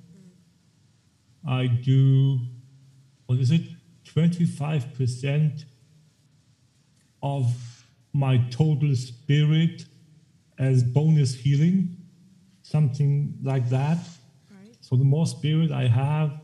[1.47, 2.39] I do,
[3.25, 3.61] what is it?
[4.05, 5.65] 25%
[7.23, 9.85] of my total spirit
[10.59, 11.97] as bonus healing,
[12.61, 13.97] something like that.
[14.88, 16.39] So the more spirit I have,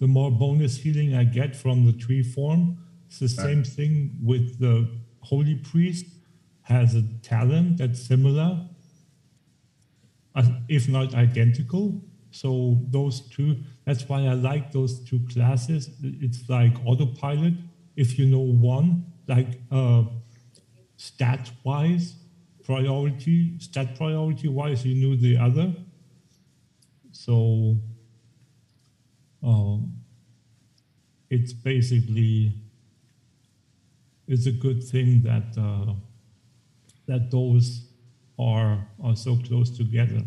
[0.00, 2.76] the more bonus healing I get from the tree form.
[3.06, 4.88] It's the same thing with the
[5.20, 6.06] holy priest
[6.62, 8.66] has a talent that's similar,
[10.34, 12.02] uh, if not identical.
[12.32, 15.90] So those two, that's why I like those two classes.
[16.02, 17.54] It's like autopilot.
[17.94, 20.02] If you know one, like uh,
[20.96, 22.16] stat wise,
[22.64, 25.72] priority, stat priority wise, you know the other.
[27.24, 27.78] So
[29.42, 29.94] um,
[31.30, 32.52] it's basically
[34.28, 35.94] it's a good thing that uh,
[37.06, 37.86] that those
[38.38, 40.20] are are so close together.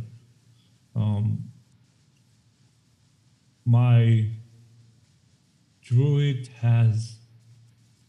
[0.96, 1.52] Um,
[3.64, 4.32] my
[5.84, 7.20] druid has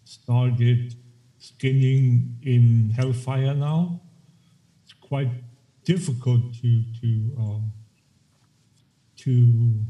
[0.05, 0.95] started
[1.37, 4.01] skinning in Hellfire now.
[4.85, 5.33] It's quite
[5.85, 7.61] difficult to to uh,
[9.19, 9.85] to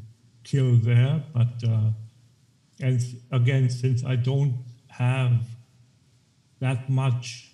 [0.45, 1.91] kill there, but uh,
[2.81, 3.01] and
[3.31, 5.43] again, since I don't have
[6.61, 7.53] that much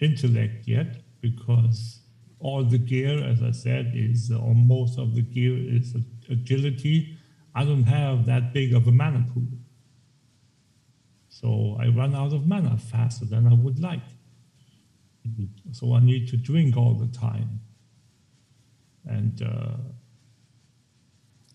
[0.00, 2.00] intellect yet, because
[2.40, 5.96] all the gear, as I said, is or most of the gear is
[6.30, 7.16] agility.
[7.54, 9.48] I don't have that big of a mana pool.
[11.28, 14.02] So I run out of mana faster than I would like.
[15.72, 17.60] So I need to drink all the time.
[19.04, 19.76] And uh,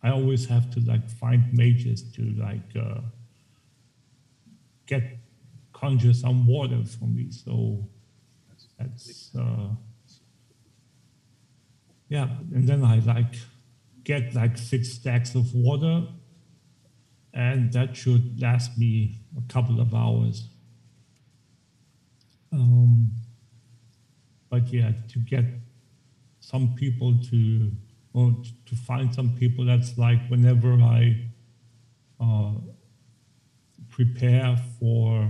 [0.03, 3.01] I always have to like find mages to like uh,
[4.85, 5.03] get
[5.71, 7.31] conjure some water for me.
[7.31, 7.87] So
[8.77, 9.69] that's uh,
[12.09, 13.35] yeah, and then I like
[14.03, 16.07] get like six stacks of water,
[17.33, 20.49] and that should last me a couple of hours.
[22.51, 23.09] Um,
[24.49, 25.45] but yeah, to get
[26.39, 27.71] some people to
[28.13, 28.35] or
[28.65, 31.29] to find some people that's like whenever I
[32.19, 32.53] uh,
[33.89, 35.29] prepare for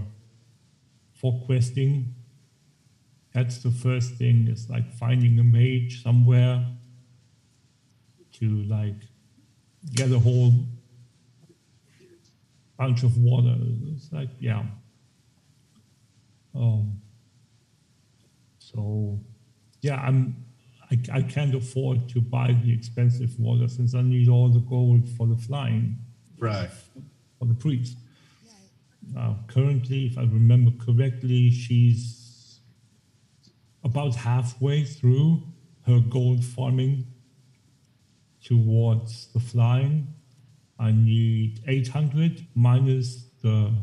[1.14, 2.14] for questing
[3.34, 6.66] that's the first thing is like finding a mage somewhere
[8.34, 9.02] to like
[9.96, 10.54] get a whole
[12.78, 13.56] bunch of water.
[13.96, 14.64] It's like yeah.
[16.54, 17.02] Um
[18.74, 19.20] so
[19.82, 20.36] yeah i'm
[20.94, 25.10] I, I can't afford to buy the expensive water since i need all the gold
[25.18, 25.98] for the flying
[26.40, 26.70] right
[27.40, 27.98] for the priest
[29.18, 32.60] uh, currently if i remember correctly she's
[33.84, 35.44] about halfway through
[35.86, 37.06] her gold farming
[38.44, 40.08] towards the flying.
[40.80, 43.74] I need 800 minus the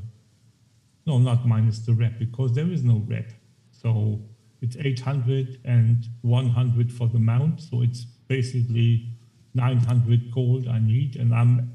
[1.07, 3.33] no, not minus the rep because there is no rep.
[3.71, 4.21] So
[4.61, 7.61] it's 800 and 100 for the mount.
[7.61, 9.09] So it's basically
[9.55, 11.75] 900 gold I need, and I'm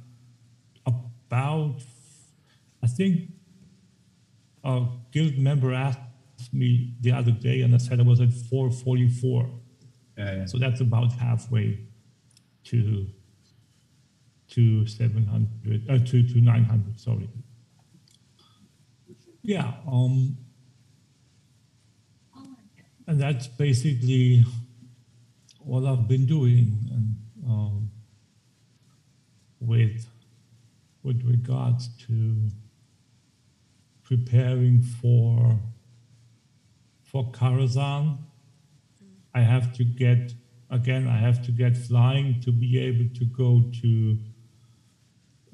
[0.85, 1.81] about,
[2.83, 3.31] I think
[4.63, 5.99] a guild member asked
[6.53, 9.49] me the other day, and I said I was at 444.
[10.17, 10.45] Yeah, yeah.
[10.45, 11.79] So that's about halfway
[12.65, 13.07] to
[14.47, 17.27] to 700, uh, to, to 900, sorry.
[19.41, 20.37] Yeah, um,
[23.07, 24.43] and that's basically
[25.59, 27.15] what I've been doing and
[27.45, 27.91] um,
[29.59, 30.07] with
[31.03, 32.49] with regards to
[34.03, 35.59] preparing for
[37.03, 38.17] for Karazhan.
[39.33, 40.33] I have to get
[40.69, 41.07] again.
[41.07, 44.17] I have to get flying to be able to go to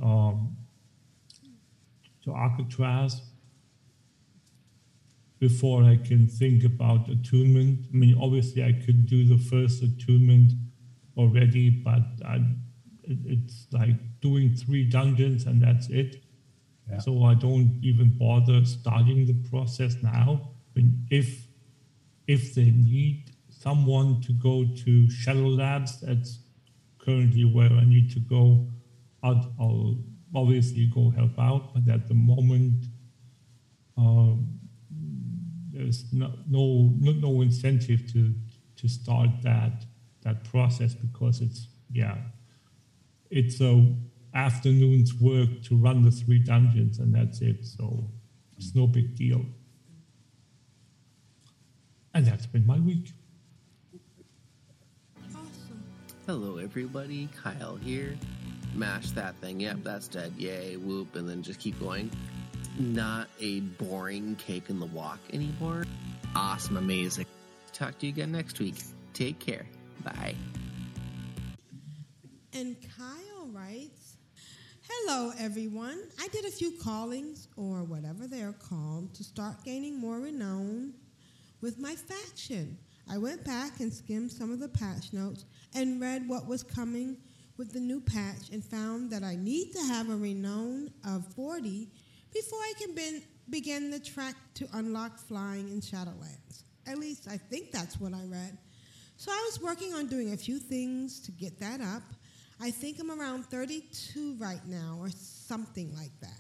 [0.02, 0.56] um,
[2.24, 3.22] to Arcatraz
[5.42, 7.88] before I can think about attunement.
[7.92, 10.54] I mean, obviously, I could do the first attunement
[11.18, 12.46] already, but I,
[13.04, 16.24] it's like doing three dungeons and that's it.
[16.88, 17.00] Yeah.
[17.00, 20.52] So I don't even bother starting the process now.
[20.76, 21.48] I mean, if
[22.28, 26.38] if they need someone to go to Shadow Labs, that's
[27.00, 28.68] currently where I need to go.
[29.24, 29.98] I'll, I'll
[30.36, 32.86] obviously go help out, but at the moment,
[33.98, 34.61] um,
[35.72, 38.34] there's no, no no no incentive to
[38.76, 39.86] to start that
[40.24, 42.18] that process because it's yeah
[43.30, 43.96] it's a
[44.34, 48.10] afternoon's work to run the three dungeons and that's it so
[48.58, 49.44] it's no big deal
[52.14, 53.12] and that's been my week
[56.28, 57.28] Hello, everybody.
[57.36, 58.16] Kyle here.
[58.76, 59.60] Mash that thing.
[59.60, 60.32] Yep, that's dead.
[60.38, 62.10] Yay, whoop, and then just keep going.
[62.82, 65.86] Not a boring cake in the walk anymore.
[66.36, 67.28] Awesome, amazing.
[67.74, 68.82] Talk to you again next week.
[69.14, 69.68] Take care.
[70.04, 70.34] Bye.
[72.54, 74.18] And Kyle writes,
[74.90, 76.02] Hello, everyone.
[76.20, 80.96] I did a few callings, or whatever they're called, to start gaining more renown
[81.62, 82.80] with my faction.
[83.08, 85.46] I went back and skimmed some of the patch notes
[85.76, 87.18] and read what was coming
[87.58, 91.88] with the new patch and found that I need to have a renown of 40
[92.34, 96.64] before I can begin the track to unlock flying in Shadowlands.
[96.88, 98.58] At least I think that's what I read.
[99.18, 102.04] So I was working on doing a few things to get that up.
[102.60, 106.40] I think I'm around 32 right now, or something like that.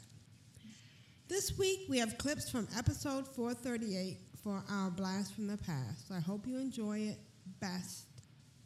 [1.27, 6.11] This week we have clips from episode 438 for our blast from the past.
[6.11, 7.19] I hope you enjoy it.
[7.59, 8.05] Best,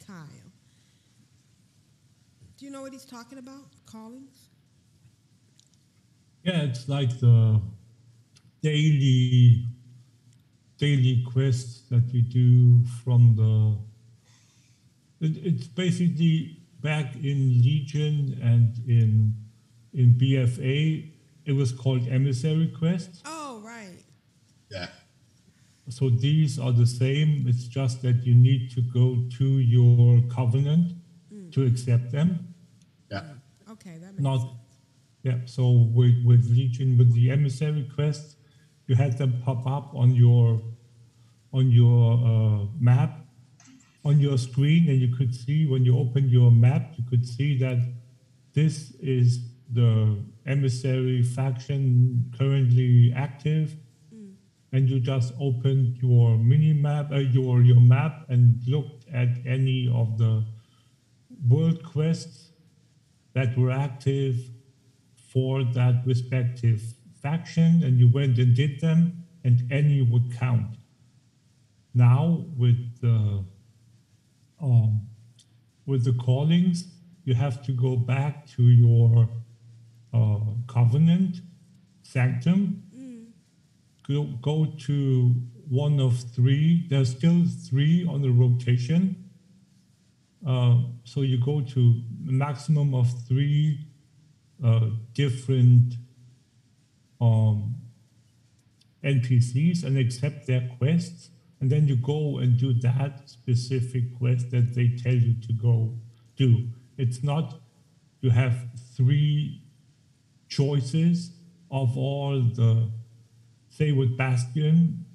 [0.05, 0.25] Kyle.
[2.57, 3.65] Do you know what he's talking about?
[3.85, 4.49] Callings?
[6.45, 7.59] Yeah it's like the
[8.61, 9.65] daily
[10.77, 13.75] daily quests that you do from the
[15.25, 19.33] it, it's basically back in legion and in
[19.93, 21.11] in bfa
[21.45, 23.99] it was called emissary quest Oh, right.
[24.69, 24.87] Yeah.
[25.89, 29.05] so these are the same it's just that you need to go
[29.37, 30.93] to your covenant
[31.33, 31.51] mm.
[31.53, 32.53] to accept them
[33.11, 33.21] Yeah.
[33.21, 33.71] Mm.
[33.73, 34.51] Okay, that makes not sense.
[35.25, 38.37] Yeah so with, with legion with the emissary quest
[38.87, 40.61] you had them pop up on your
[41.51, 43.19] on your uh, map
[44.05, 47.57] on your screen and you could see when you open your map you could see
[47.57, 47.79] that
[48.53, 49.39] this is
[49.71, 53.75] the emissary faction currently active.
[54.71, 59.89] And you just opened your mini map uh, your your map and looked at any
[59.93, 60.43] of the
[61.47, 62.51] world quests
[63.33, 64.35] that were active
[65.35, 66.81] for that respective
[67.21, 70.77] faction and you went and did them and any would count.
[71.93, 73.43] Now with the
[74.61, 75.01] um,
[75.85, 76.87] with the callings
[77.25, 79.27] you have to go back to your
[80.13, 81.41] uh, covenant
[82.03, 82.81] sanctum.
[84.07, 85.35] Go, go to
[85.67, 86.85] one of three.
[86.89, 89.31] There's still three on the rotation.
[90.47, 93.84] Uh, so you go to a maximum of three
[94.63, 95.95] uh, different
[97.21, 97.75] um,
[99.03, 101.29] NPCs and accept their quests,
[101.59, 105.93] and then you go and do that specific quest that they tell you to go
[106.35, 106.67] do.
[106.97, 107.59] It's not
[108.21, 109.61] you have three
[110.49, 111.31] choices
[111.69, 112.89] of all the
[113.69, 115.05] say with Bastion.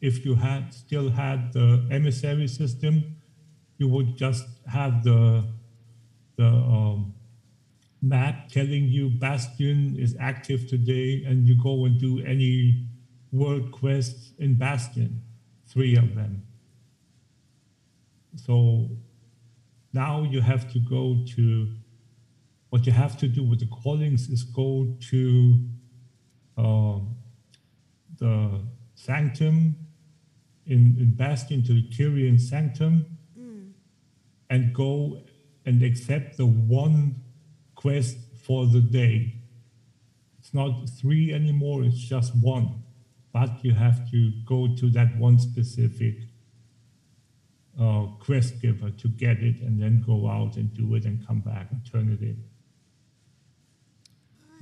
[0.00, 3.16] If you had still had the emissary system,
[3.78, 5.44] you would just have the
[6.36, 7.13] the um,
[8.04, 12.86] map telling you Bastion is active today, and you go and do any
[13.32, 15.22] world quests in Bastion,
[15.66, 16.42] three of them.
[18.36, 18.90] So
[19.92, 21.68] now you have to go to
[22.70, 25.58] what you have to do with the callings is go to
[26.58, 27.14] um,
[28.18, 28.60] the
[28.96, 29.76] sanctum
[30.66, 33.06] in, in Bastion to the Kyrian sanctum
[34.50, 35.22] and go
[35.66, 37.23] and accept the one
[37.84, 38.16] quest
[38.46, 39.34] for the day.
[40.38, 42.82] It's not three anymore, it's just one.
[43.32, 46.14] But you have to go to that one specific
[47.78, 51.40] uh, quest giver to get it and then go out and do it and come
[51.40, 52.42] back and turn it in.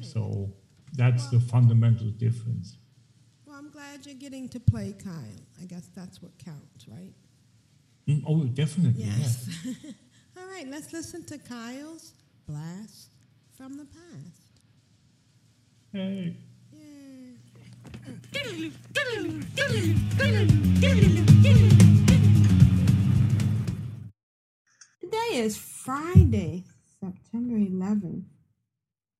[0.00, 0.52] So
[0.94, 2.76] that's the fundamental difference.
[3.46, 5.44] Well, I'm glad you're getting to play Kyle.
[5.60, 7.12] I guess that's what counts, right?
[8.08, 9.04] Mm, Oh, definitely.
[9.04, 9.48] Yes.
[10.36, 12.14] All right, let's listen to Kyle's
[12.48, 13.11] blast
[13.56, 14.42] from the past.
[15.92, 16.36] Hey.
[25.00, 26.64] Today is Friday,
[26.98, 28.24] September 11th,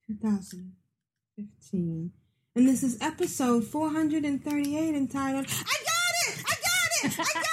[0.06, 2.12] 2015.
[2.54, 6.44] And this is episode 438 entitled, I got it!
[6.48, 7.18] I got it!
[7.18, 7.46] I got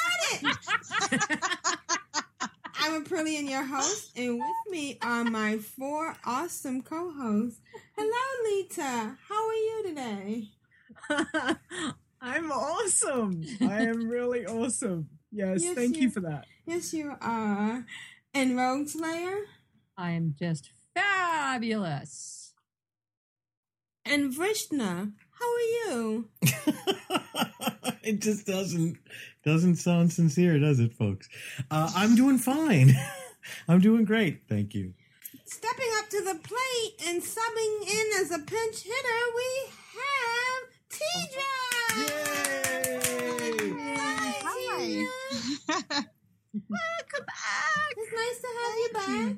[1.34, 1.44] it!
[2.82, 7.60] I'm Aprillian, your host, and with me are my four awesome co hosts.
[7.98, 9.18] Hello, Lita.
[9.28, 10.50] How are you today?
[12.22, 13.44] I'm awesome.
[13.62, 15.10] I am really awesome.
[15.32, 16.46] Yes, Yes, thank you- you for that.
[16.66, 17.86] Yes, you are.
[18.34, 19.40] And Rogue Slayer?
[19.98, 22.54] I am just fabulous.
[24.06, 26.30] And Vrishna, how are you?
[28.02, 28.98] It just doesn't
[29.44, 31.28] doesn't sound sincere, does it, folks?
[31.72, 32.92] Uh, I'm doing fine.
[33.68, 34.94] I'm doing great, thank you.
[35.46, 41.56] Stepping up to the plate and subbing in as a pinch hitter, we have Tidra.
[43.98, 45.06] Hi.
[45.68, 46.06] Tidra.
[46.70, 47.94] Welcome back.
[47.98, 49.38] It's nice to have you back.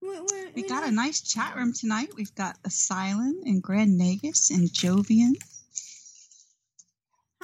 [0.00, 2.10] We're- we're- We we got a nice chat room tonight.
[2.16, 5.32] We've got Asylum and Grand Nagus and Jovian.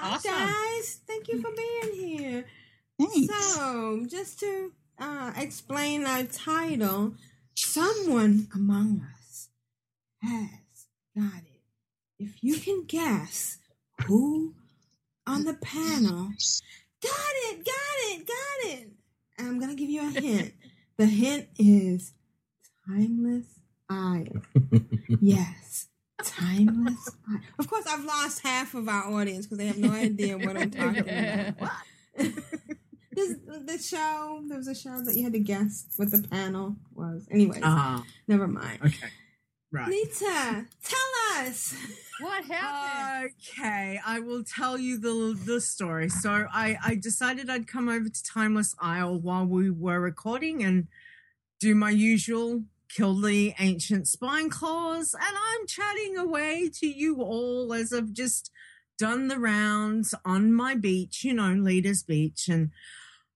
[0.03, 2.45] Hi guys, thank you for being here.
[2.99, 3.55] Thanks.
[3.55, 7.13] So, just to uh, explain our title,
[7.55, 9.51] someone among us
[10.23, 11.61] has got it.
[12.19, 13.59] If you can guess
[14.07, 14.55] who
[15.27, 16.31] on the panel
[17.03, 18.89] got it, got it, got it.
[19.39, 20.55] I'm gonna give you a hint.
[20.97, 22.15] the hint is
[22.89, 23.61] timeless
[23.91, 24.29] eye.
[25.21, 25.90] yes.
[26.25, 27.11] Timeless.
[27.59, 30.71] Of course, I've lost half of our audience because they have no idea what I'm
[30.71, 31.71] talking about.
[33.13, 36.77] this, the show, there was a show that you had to guess what the panel
[36.95, 37.27] was.
[37.31, 38.03] Anyways, Uh-huh.
[38.29, 38.81] never mind.
[38.85, 39.09] Okay.
[39.73, 39.89] Right.
[39.89, 41.77] Nita, tell us.
[42.21, 43.33] What happened?
[43.57, 46.09] Okay, I will tell you the the story.
[46.09, 50.89] So I I decided I'd come over to Timeless Isle while we were recording and
[51.61, 52.65] do my usual
[52.95, 58.51] kill the ancient spine claws and I'm chatting away to you all as I've just
[58.99, 62.71] done the rounds on my beach, you know, Leaders Beach and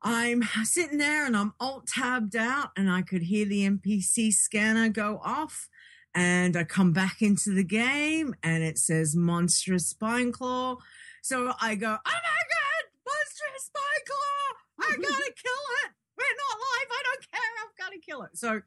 [0.03, 4.89] I'm sitting there and I'm alt tabbed out and I could hear the NPC scanner
[4.89, 5.69] go off
[6.15, 10.77] and I come back into the game and it says monstrous spine claw.
[11.23, 14.89] So I go, oh my god, monstrous spine claw!
[14.89, 15.93] I gotta kill it.
[16.17, 16.89] We're not live.
[16.91, 17.41] I don't care.
[17.65, 18.37] I've got to kill it.
[18.37, 18.61] So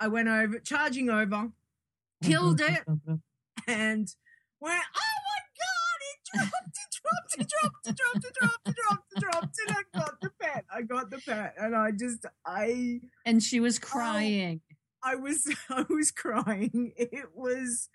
[0.00, 1.52] I went over, charging over, oh,
[2.22, 2.84] killed it,
[3.66, 4.14] and
[4.60, 8.74] went, oh my god, it dropped, it dropped, it dropped, it dropped, it dropped, it
[8.76, 10.64] dropped, it dropped, and I got the pet.
[10.72, 13.00] I got the pet, and I just, I.
[13.26, 14.60] And she was oh, crying.
[15.02, 16.92] I was I was crying.
[16.96, 17.88] It was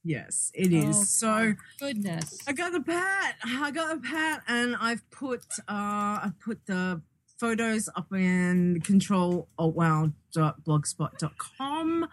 [0.03, 0.97] Yes, it is.
[0.97, 2.39] Oh, so goodness.
[2.47, 3.35] I got the pat.
[3.45, 7.03] I got the pat, and I've put uh I put the
[7.39, 12.09] photos up in control oh wow blogspot.com.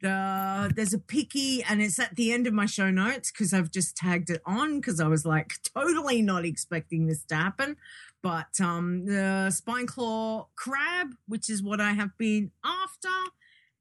[0.00, 3.70] The there's a picky and it's at the end of my show notes because I've
[3.70, 7.76] just tagged it on because I was like totally not expecting this to happen.
[8.22, 13.08] But um the spine claw crab, which is what I have been after,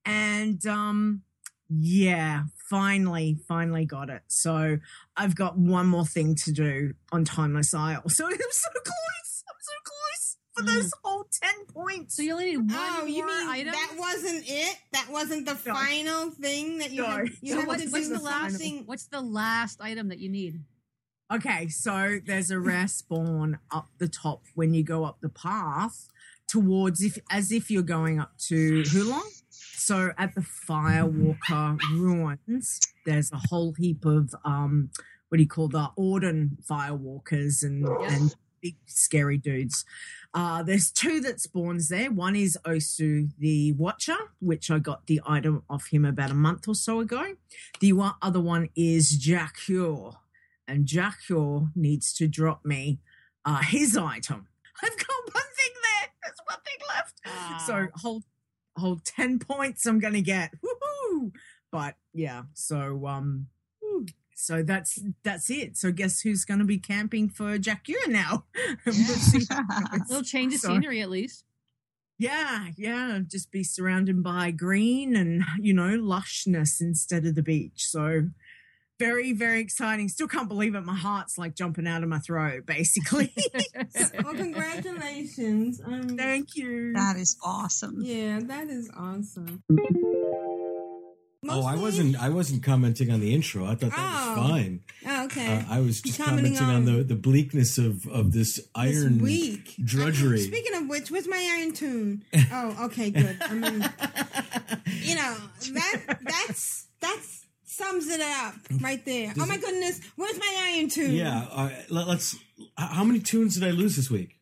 [0.06, 1.22] and um
[1.70, 4.22] yeah, finally, finally got it.
[4.28, 4.78] So
[5.18, 8.04] I've got one more thing to do on Timeless Isle.
[8.10, 9.44] So I'm so close.
[9.50, 10.27] I'm so close
[10.58, 12.16] for those whole 10 points.
[12.16, 13.72] So you only need one Oh, you more mean item?
[13.74, 14.78] that wasn't it?
[14.94, 17.08] That wasn't the final thing that you No.
[17.08, 18.58] had, you so had what's, to what's do the last?
[18.58, 18.84] thing?
[18.86, 20.64] What's the last item that you need?
[21.34, 26.08] Okay, so there's a rare spawn up the top when you go up the path
[26.48, 29.22] towards if as if you're going up to Huolon.
[29.50, 34.90] So at the Firewalker ruins, there's a whole heap of um
[35.30, 38.34] what do you call the Ordon Firewalkers and and
[38.68, 39.86] big scary dudes.
[40.34, 42.12] Uh, there's two that spawns there.
[42.12, 46.68] One is Osu the Watcher, which I got the item off him about a month
[46.68, 47.36] or so ago.
[47.80, 50.16] The one, other one is Jakur,
[50.68, 53.00] and Jakur needs to drop me
[53.46, 54.48] uh, his item.
[54.84, 56.10] I've got one thing there.
[56.24, 57.66] There's one thing left.
[57.66, 58.24] So hold
[58.78, 59.86] hold ten points.
[59.86, 60.52] I'm gonna get.
[60.62, 61.32] Woohoo!
[61.72, 63.48] But yeah, so um,
[64.40, 65.78] so that's that's it.
[65.78, 68.46] So guess who's gonna be camping for Jack Jakur now?
[68.86, 70.10] We'll see how it goes.
[70.10, 71.44] Little change of So- scenery at least.
[72.20, 77.86] yeah, yeah, just be surrounded by green and you know lushness instead of the beach.
[77.88, 78.30] So
[79.00, 80.10] very, very exciting.
[80.10, 80.82] Still can't believe it.
[80.82, 83.32] My heart's like jumping out of my throat, basically.
[84.24, 85.80] Well, congratulations.
[85.86, 86.94] Um, Thank you.
[86.94, 87.98] That is awesome.
[88.02, 89.64] Yeah, that is awesome.
[91.50, 92.16] Oh, I wasn't.
[92.22, 93.66] I wasn't commenting on the intro.
[93.66, 94.36] I thought that Oh.
[94.42, 94.82] was fine.
[95.08, 95.58] Oh, okay.
[95.58, 99.76] Uh, I was just commenting on, the, the bleakness of, of this iron week.
[99.84, 100.40] drudgery.
[100.42, 102.24] Speaking of which, where's my iron tune?
[102.52, 103.38] Oh, okay, good.
[103.42, 103.82] I mean,
[105.02, 105.36] you know
[105.74, 109.34] that that's that's sums it up right there.
[109.40, 111.12] Oh my goodness, where's my iron tune?
[111.14, 111.46] yeah.
[111.52, 112.36] Uh, let, us
[112.78, 114.34] How many tunes did I lose this week?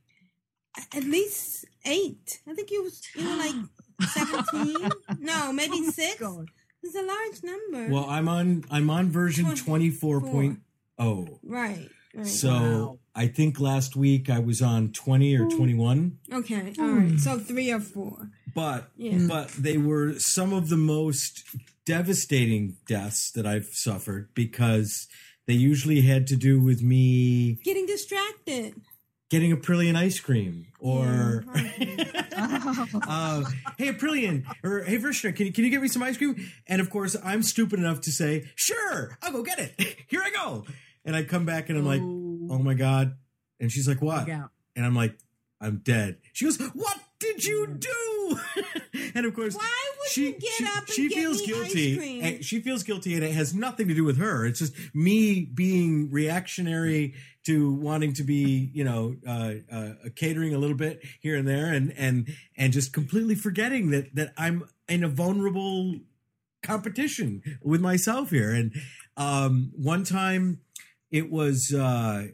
[0.93, 2.39] at least eight.
[2.47, 3.55] I think you was you were like
[4.09, 4.89] seventeen.
[5.19, 6.21] no, maybe six.
[6.85, 7.91] It's a large number.
[7.91, 8.63] Well, I'm on.
[8.69, 10.59] I'm on version twenty four point
[10.99, 11.39] oh.
[11.43, 11.89] right.
[12.13, 12.27] Right.
[12.27, 15.57] So I think last week I was on twenty or hmm.
[15.57, 16.19] twenty one.
[16.31, 16.81] okay, hmm.
[16.81, 17.19] all right.
[17.19, 18.29] So three or four.
[18.53, 19.25] but Yeah.
[19.27, 21.43] but they were some of the most
[21.85, 25.07] devastating deaths that I've suffered because
[25.47, 28.75] they usually had to do with me Getting distracted.
[29.29, 31.43] Getting a Aprillian ice cream or
[33.07, 33.43] uh,
[33.77, 36.35] hey Aprillian or hey Vrishna, can you, can you get me some ice cream?
[36.67, 39.97] And of course I'm stupid enough to say sure I'll go get it.
[40.07, 40.65] Here I go.
[41.03, 43.15] And I come back and I'm like oh my god.
[43.59, 44.27] And she's like what?
[44.27, 45.17] And I'm like
[45.61, 46.17] I'm dead.
[46.33, 48.39] She goes what did you do?
[49.15, 51.47] and of course Why would she, you get she, up and she get feels me
[51.47, 51.91] guilty.
[51.91, 52.23] ice cream?
[52.23, 54.45] and she feels guilty, and it has nothing to do with her.
[54.45, 57.13] It's just me being reactionary
[57.45, 61.67] to wanting to be, you know, uh, uh, catering a little bit here and there,
[61.67, 65.95] and and and just completely forgetting that that I'm in a vulnerable
[66.63, 68.51] competition with myself here.
[68.51, 68.73] And
[69.15, 70.61] um, one time,
[71.11, 72.27] it was uh,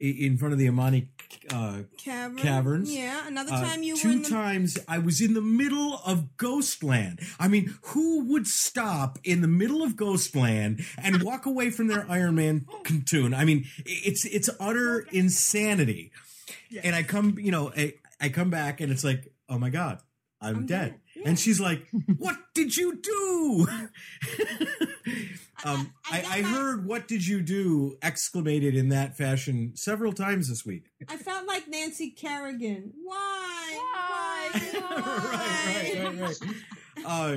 [0.00, 1.08] in front of the Amani
[1.52, 2.38] uh, Cavern.
[2.38, 2.92] caverns.
[2.94, 3.26] Yeah.
[3.26, 6.36] Another Uh, time you two were in the times I was in the middle of
[6.36, 7.20] Ghostland.
[7.38, 12.06] I mean, who would stop in the middle of Ghostland and walk away from their
[12.10, 12.66] Iron Man
[13.06, 13.34] tune?
[13.34, 16.12] I mean, it's it's utter insanity.
[16.82, 20.00] And I come, you know, I, I come back and it's like, oh my god,
[20.40, 20.94] I'm, dead.
[21.24, 21.86] And she's like,
[22.18, 23.66] "What did you do?"
[25.64, 30.64] um, I, I heard "What did you do?" exclamated in that fashion several times this
[30.64, 30.84] week.
[31.08, 32.92] I felt like Nancy Kerrigan.
[33.04, 33.78] Why?
[33.78, 34.50] Why?
[35.32, 37.04] right, right, right.
[37.04, 37.36] Uh,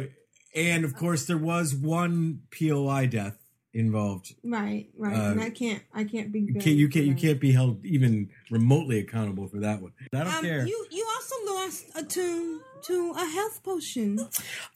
[0.56, 3.43] and of course, there was one POI death
[3.74, 4.36] involved.
[4.44, 5.18] Right, right.
[5.18, 8.30] Uh, and I can't I can't be can't, you can't, you can't be held even
[8.52, 9.94] remotely accountable for that one.
[10.14, 10.68] I don't um, care.
[10.68, 14.20] You you also lost a tune to a health potion.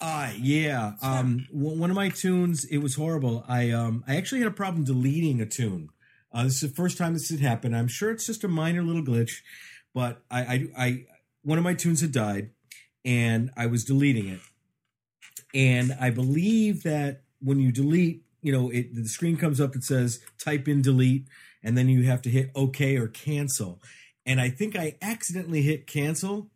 [0.01, 0.93] Uh yeah.
[1.01, 3.43] Um w- one of my tunes, it was horrible.
[3.47, 5.89] I um I actually had a problem deleting a tune.
[6.33, 7.75] Uh this is the first time this had happened.
[7.75, 9.41] I'm sure it's just a minor little glitch,
[9.93, 11.05] but I I, I
[11.43, 12.49] one of my tunes had died
[13.05, 14.39] and I was deleting it.
[15.53, 19.83] and I believe that when you delete, you know, it the screen comes up that
[19.83, 21.27] says type in delete,
[21.63, 23.81] and then you have to hit OK or cancel.
[24.25, 26.49] And I think I accidentally hit cancel,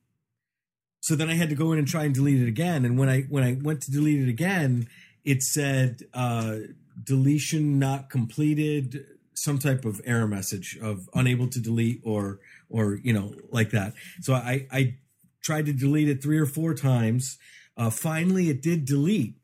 [1.01, 2.85] so then I had to go in and try and delete it again.
[2.85, 4.87] And when I when I went to delete it again,
[5.25, 6.57] it said uh,
[7.03, 12.39] deletion not completed, some type of error message of unable to delete or
[12.69, 13.93] or you know like that.
[14.21, 14.97] So I I
[15.41, 17.37] tried to delete it three or four times.
[17.75, 19.35] Uh, finally, it did delete.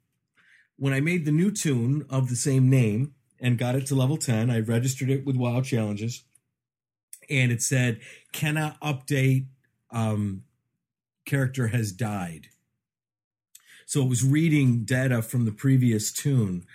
[0.77, 4.17] When I made the new tune of the same name and got it to level
[4.17, 6.23] 10, I registered it with Wild Challenges
[7.29, 7.99] and it said,
[8.31, 9.47] cannot update,
[9.91, 10.43] um,
[11.25, 12.47] character has died.
[13.85, 16.65] So it was reading data from the previous tune.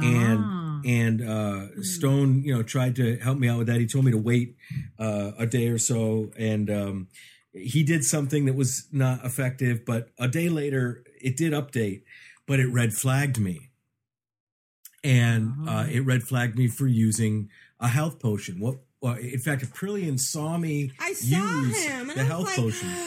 [0.00, 0.80] And Ah.
[0.84, 3.80] and uh, Stone, you know, tried to help me out with that.
[3.80, 4.54] He told me to wait
[4.98, 7.08] uh, a day or so, and um,
[7.52, 9.84] he did something that was not effective.
[9.84, 12.02] But a day later, it did update,
[12.48, 13.70] but it red flagged me,
[15.04, 18.58] and uh, it red flagged me for using a health potion.
[18.60, 18.76] What?
[19.00, 22.88] Well, in fact, Aprillian saw me I saw use him, the health like, potion.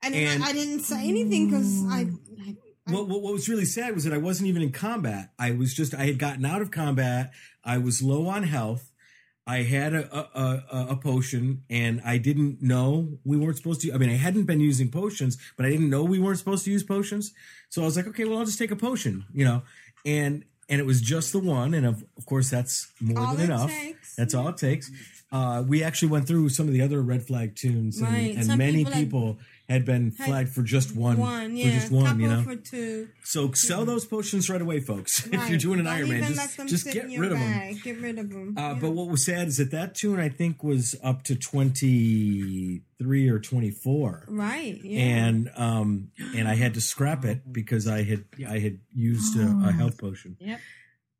[0.00, 2.06] And, And- I, I didn't say anything because I,
[2.46, 2.56] I
[2.86, 5.32] What, what, what was really sad was that I wasn't even in combat.
[5.40, 7.32] I was just, I had gotten out of combat.
[7.64, 8.87] I was low on health.
[9.48, 10.42] I had a, a,
[10.78, 13.92] a, a potion and I didn't know we weren't supposed to.
[13.94, 16.70] I mean, I hadn't been using potions, but I didn't know we weren't supposed to
[16.70, 17.32] use potions.
[17.70, 19.62] So I was like, okay, well, I'll just take a potion, you know,
[20.04, 21.72] and, and it was just the one.
[21.72, 23.70] And of, of course, that's more All than enough.
[23.70, 24.14] takes.
[24.16, 24.90] That's all it takes.
[25.32, 28.36] Uh, we actually went through some of the other red flag tunes, and, Right.
[28.36, 29.38] and many people people
[29.68, 32.42] had been had flagged for just one, one, for just one, you know.
[32.42, 33.08] for two.
[33.24, 35.26] So sell those potions right away, folks.
[35.32, 37.80] if you're doing an Don't Iron Man, just, just get in your rid of them.
[37.84, 38.54] Get rid of them.
[38.56, 42.82] Uh, But what was sad is that that tune I think was up to twenty
[42.98, 44.80] three or twenty four, Right.
[44.82, 45.00] Yeah.
[45.00, 49.46] and um and I had to scrap it because I had I had used a,
[49.68, 50.36] a health potion.
[50.40, 50.60] Yep.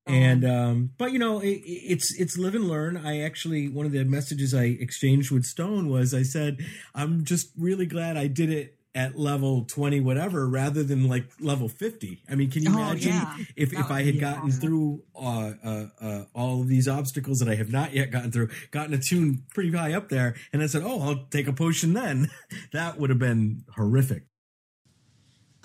[0.08, 2.96] And um, but you know, it, it's it's live and learn.
[2.96, 6.58] I actually one of the messages I exchanged with Stone was I said
[6.94, 11.68] I'm just really glad I did it at level 20 whatever rather than like level
[11.68, 13.36] 50 i mean can you Oh, imagine yeah.
[13.54, 14.60] if, That if i had gotten awesome.
[14.62, 18.48] through uh, uh, uh, all of these obstacles that i have not yet gotten through
[18.70, 21.92] gotten a tune pretty high up there and i said oh i'll take a potion
[21.92, 22.30] then
[22.72, 24.22] that would have been horrific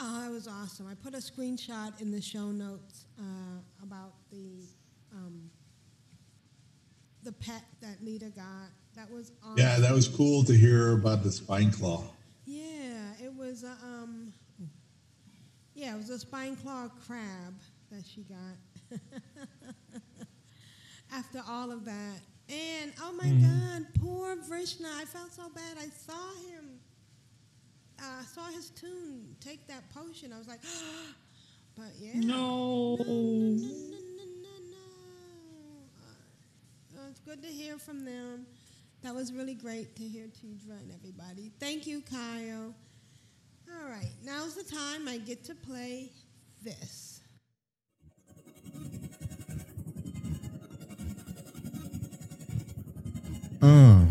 [0.05, 0.85] Oh, it was awesome.
[0.91, 3.23] I put a screenshot in the show notes uh,
[3.81, 4.65] about the
[5.13, 5.49] um,
[7.23, 8.67] the pet that Lita got.
[8.97, 9.57] That was awesome.
[9.57, 12.03] Yeah, that was cool to hear about the spine claw.
[12.45, 14.34] Yeah, it was a um,
[15.73, 17.53] yeah, it was a spine claw crab
[17.89, 18.99] that she got.
[21.13, 22.19] After all of that,
[22.49, 24.89] and oh my God, poor Vrishna!
[24.99, 25.77] I felt so bad.
[25.80, 26.62] I saw him.
[28.03, 30.34] I saw his tune take that potion.
[30.34, 30.61] I was like,
[31.75, 32.11] but yeah.
[32.15, 32.95] No.
[32.95, 34.85] No, no, no, no, no, no.
[36.99, 38.45] Uh, it's good to hear from them.
[39.01, 41.51] That was really great to hear Tidra and everybody.
[41.59, 42.73] Thank you, Kyle.
[43.69, 46.09] All right, now's the time I get to play
[46.61, 47.21] this.
[53.61, 54.05] Uh,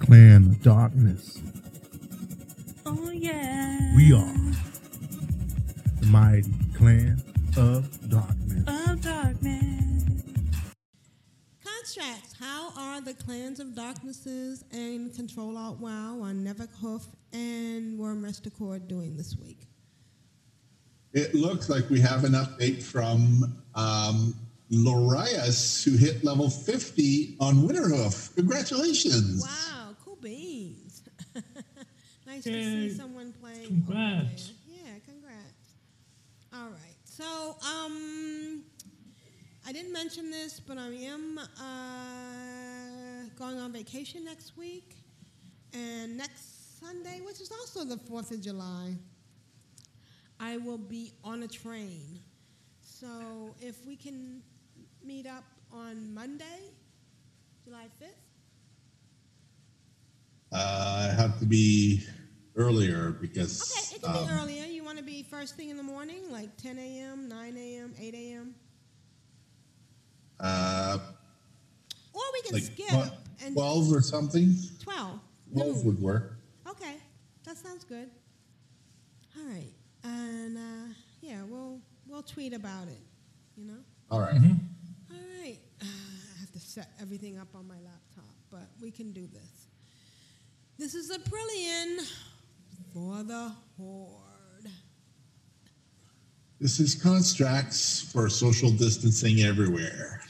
[0.00, 1.38] Clan Darkness.
[4.00, 4.06] Yeah.
[4.06, 4.34] We are
[6.00, 7.22] the mighty Clan
[7.58, 8.64] of Darkness.
[8.66, 10.04] Of darkness.
[11.62, 18.46] Constrax, how are the clans of darknesses and Control Alt WoW on Neverhoof and Wyrmrest
[18.46, 19.66] Accord doing this week?
[21.12, 24.34] It looks like we have an update from um,
[24.72, 28.34] Lorias, who hit level 50 on Winterhoof.
[28.34, 29.42] Congratulations.
[29.42, 29.79] Wow, cool beans.
[32.46, 33.66] Nice to see someone playing.
[33.66, 34.52] Congrats.
[34.68, 35.74] Yeah, congrats.
[36.54, 36.96] All right.
[37.04, 38.62] So, um,
[39.66, 44.96] I didn't mention this, but I am uh, going on vacation next week.
[45.72, 48.94] And next Sunday, which is also the 4th of July,
[50.40, 52.18] I will be on a train.
[52.80, 54.42] So, if we can
[55.04, 56.72] meet up on Monday,
[57.64, 58.08] July 5th.
[60.52, 62.04] Uh, I have to be
[62.56, 63.60] earlier because.
[63.62, 64.64] Okay, it can um, be earlier.
[64.64, 68.14] You want to be first thing in the morning, like 10 a.m., 9 a.m., 8
[68.14, 68.54] a.m.,
[70.40, 70.98] Uh,
[72.14, 74.54] or we can like skip tw- and 12 or something.
[74.82, 75.20] 12.
[75.52, 75.84] 12 noon.
[75.84, 76.36] would work.
[76.68, 76.94] Okay,
[77.44, 78.08] that sounds good.
[79.38, 79.70] All right,
[80.02, 83.00] and uh, yeah, we'll we'll tweet about it.
[83.56, 83.78] You know.
[84.10, 84.34] All right.
[84.34, 85.58] All right.
[85.82, 89.66] I have to set everything up on my laptop, but we can do this.
[90.78, 91.98] This is Aprillian
[92.92, 94.68] for the Horde.
[96.60, 100.20] This is Constrax for social distancing everywhere.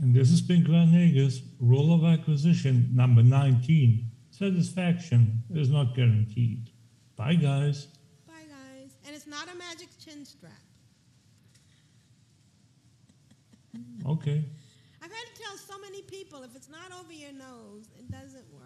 [0.00, 4.04] And this has been Grand Nagus, rule of acquisition number 19.
[4.30, 6.70] Satisfaction is not guaranteed.
[7.16, 7.86] Bye, guys.
[8.26, 8.90] Bye, guys.
[9.06, 10.52] And it's not a magic chin strap.
[14.06, 14.44] Okay.
[15.02, 18.52] I've had to tell so many people if it's not over your nose, it doesn't
[18.52, 18.65] work.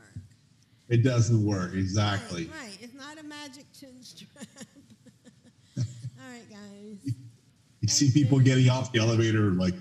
[0.90, 2.46] It doesn't work exactly.
[2.46, 2.78] Right, right.
[2.80, 4.44] It's not a magic chin strap.
[5.78, 5.84] All
[6.28, 7.14] right, guys.
[7.80, 9.74] You see people getting off the elevator like